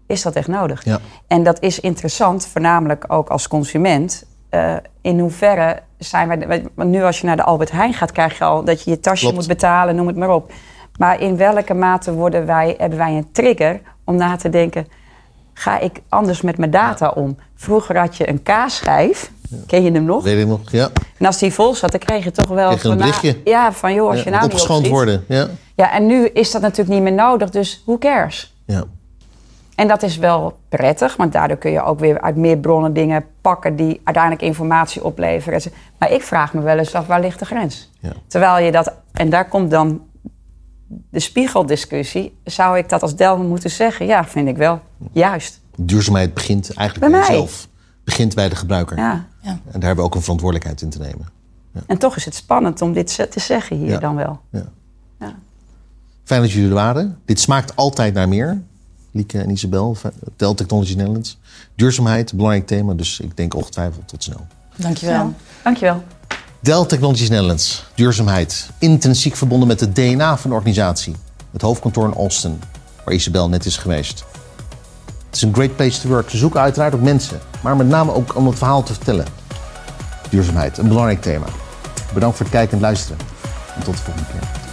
is 0.07 0.23
dat 0.23 0.35
echt 0.35 0.49
nodig? 0.49 0.85
Ja. 0.85 0.99
En 1.27 1.43
dat 1.43 1.61
is 1.61 1.81
interessant, 1.81 2.47
voornamelijk 2.47 3.05
ook 3.09 3.29
als 3.29 3.49
consument. 3.49 4.27
Eh, 4.49 4.77
in 5.01 5.19
hoeverre 5.19 5.83
zijn 5.99 6.29
wij. 6.29 6.65
Want 6.75 6.91
nu, 6.91 7.03
als 7.03 7.21
je 7.21 7.27
naar 7.27 7.37
de 7.37 7.43
Albert 7.43 7.71
Heijn 7.71 7.95
gaat, 7.95 8.13
krijg 8.13 8.39
je 8.39 8.45
al 8.45 8.65
dat 8.65 8.83
je 8.83 8.91
je 8.91 9.01
tasje 9.01 9.21
Klopt. 9.21 9.37
moet 9.37 9.47
betalen, 9.47 9.97
noem 9.97 10.07
het 10.07 10.17
maar 10.17 10.31
op. 10.31 10.53
Maar 10.99 11.21
in 11.21 11.37
welke 11.37 11.75
mate 11.75 12.15
worden 12.15 12.47
wij, 12.47 12.75
hebben 12.79 12.99
wij 12.99 13.17
een 13.17 13.33
trigger 13.33 13.81
om 14.05 14.17
na 14.17 14.37
te 14.37 14.49
denken: 14.49 14.87
ga 15.59 15.79
ik 15.79 16.01
anders 16.09 16.41
met 16.41 16.59
mijn 16.59 16.71
data 16.71 17.09
om? 17.09 17.37
Vroeger 17.55 17.99
had 17.99 18.17
je 18.17 18.29
een 18.29 18.43
kaasschijf, 18.43 19.31
ken 19.67 19.83
je 19.83 19.91
hem 19.93 20.05
nog? 20.05 20.25
Weet 20.25 20.41
ik 20.41 20.47
nog? 20.47 20.61
Ja. 20.71 20.89
En 21.19 21.27
als 21.27 21.39
die 21.39 21.53
vol 21.53 21.75
zat, 21.75 21.91
dan 21.91 22.01
kreeg 22.01 22.25
je 22.25 22.31
toch 22.31 22.49
wel 22.49 22.69
Kreeg 22.69 22.83
je 22.83 22.89
een 22.89 22.97
berichtje. 22.97 23.37
ja, 23.45 23.73
van 23.73 23.95
joh, 23.95 24.11
als 24.11 24.23
je 24.23 24.31
nou 24.31 24.45
opgeschoond 24.45 24.79
opschiet. 24.79 24.95
worden. 24.95 25.25
Ja. 25.29 25.47
Ja, 25.75 25.93
en 25.93 26.07
nu 26.07 26.27
is 26.27 26.51
dat 26.51 26.63
natuurlijk 26.63 26.91
niet 26.91 27.03
meer 27.03 27.13
nodig, 27.13 27.51
dus 27.51 27.83
who 27.85 27.99
cares? 27.99 28.55
Ja. 28.67 28.85
En 29.75 29.89
dat 29.89 30.03
is 30.03 30.17
wel 30.17 30.59
prettig, 30.69 31.17
want 31.17 31.33
daardoor 31.33 31.57
kun 31.57 31.71
je 31.71 31.83
ook 31.83 31.99
weer 31.99 32.21
uit 32.21 32.37
meer 32.37 32.57
bronnen 32.57 32.93
dingen 32.93 33.25
pakken 33.41 33.77
die 33.77 34.01
uiteindelijk 34.05 34.45
informatie 34.45 35.05
opleveren. 35.05 35.61
Maar 35.99 36.13
ik 36.13 36.23
vraag 36.23 36.53
me 36.55 36.61
wel 36.61 36.79
eens 36.79 36.95
af, 36.95 37.07
waar 37.07 37.21
ligt 37.21 37.39
de 37.39 37.45
grens? 37.45 37.91
Ja. 38.01 38.13
Terwijl 38.27 38.65
je 38.65 38.73
dat, 38.73 38.93
en 39.13 39.31
daar 39.31 39.49
komt 39.49 39.71
dan 39.71 40.01
de 41.11 41.21
spiegeldiscussie, 41.21 42.37
zou 42.45 42.79
ik 42.79 42.89
dat 42.89 43.03
als 43.03 43.17
Delver 43.17 43.45
moeten 43.45 43.71
zeggen? 43.71 44.07
Ja, 44.07 44.25
vind 44.25 44.49
ik 44.49 44.57
wel. 44.57 44.81
Juist. 45.13 45.61
Duurzaamheid 45.77 46.35
begint 46.35 46.75
eigenlijk 46.75 47.11
Bij 47.11 47.21
bij, 47.21 47.29
mij. 47.29 47.39
jezelf. 47.39 47.69
Begint 48.05 48.35
bij 48.35 48.49
de 48.49 48.57
gebruiker. 48.57 48.97
Ja. 48.97 49.27
Ja. 49.43 49.51
En 49.51 49.61
daar 49.65 49.83
hebben 49.83 49.97
we 49.97 50.03
ook 50.03 50.15
een 50.15 50.21
verantwoordelijkheid 50.23 50.83
in 50.83 50.91
te 50.91 50.99
nemen. 50.99 51.29
En 51.87 51.99
toch 51.99 52.17
is 52.17 52.25
het 52.25 52.35
spannend 52.35 52.83
om 52.83 52.93
dit 52.93 53.31
te 53.31 53.41
zeggen 53.41 53.77
hier 53.77 53.89
Ja. 53.89 53.99
dan 53.99 54.15
wel. 54.17 54.41
Ja. 54.51 54.65
Ja. 55.21 55.35
Fijn 56.25 56.41
dat 56.41 56.53
jullie 56.53 56.69
er 56.69 56.75
waren. 56.75 57.19
Dit 57.25 57.41
smaakt 57.41 57.77
altijd 57.77 58.15
naar 58.15 58.29
meer. 58.29 58.63
Lieke 59.11 59.39
en 59.39 59.51
Isabel, 59.51 59.95
van 59.95 60.11
Dell 60.37 60.55
Technologies 60.55 60.97
Netherlands. 60.97 61.39
Duurzaamheid, 61.75 62.31
een 62.31 62.37
belangrijk 62.37 62.67
thema. 62.67 62.95
Dus 62.95 63.21
ik 63.21 63.37
denk 63.37 63.55
ongetwijfeld 63.55 64.09
tot 64.09 64.23
snel. 64.23 64.47
Dankjewel. 64.77 65.15
Ja. 65.15 65.33
Dankjewel. 65.63 66.03
Dell 66.67 66.87
Technologies 66.87 67.29
Netherlands, 67.29 67.85
duurzaamheid. 67.95 68.71
Intrinsiek 68.79 69.37
verbonden 69.37 69.69
met 69.69 69.81
het 69.81 69.95
DNA 69.95 70.37
van 70.37 70.51
de 70.51 70.57
organisatie. 70.57 71.15
Het 71.53 71.63
hoofdkantoor 71.63 72.05
in 72.05 72.15
Austin, 72.15 72.61
waar 73.05 73.15
Isabel 73.15 73.49
net 73.49 73.65
is 73.65 73.77
geweest. 73.77 74.25
Het 75.27 75.37
is 75.37 75.43
een 75.43 75.55
great 75.55 75.77
place 75.77 76.01
to 76.01 76.09
work. 76.09 76.31
Ze 76.31 76.37
zoeken 76.37 76.61
uiteraard 76.61 76.95
ook 76.95 77.01
mensen, 77.01 77.41
maar 77.63 77.77
met 77.77 77.89
name 77.89 78.15
ook 78.15 78.37
om 78.37 78.47
het 78.47 78.59
verhaal 78.59 78.83
te 78.83 78.95
vertellen. 78.95 79.27
Duurzaamheid, 80.31 80.79
een 80.79 80.89
belangrijk 80.89 81.23
thema. 81.23 81.47
Bedankt 82.15 82.37
voor 82.37 82.47
het 82.47 82.55
kijken 82.55 82.77
en 82.77 82.83
luisteren. 82.83 83.19
En 83.77 83.83
tot 83.83 83.97
de 83.97 84.03
volgende 84.03 84.29
keer. 84.33 84.66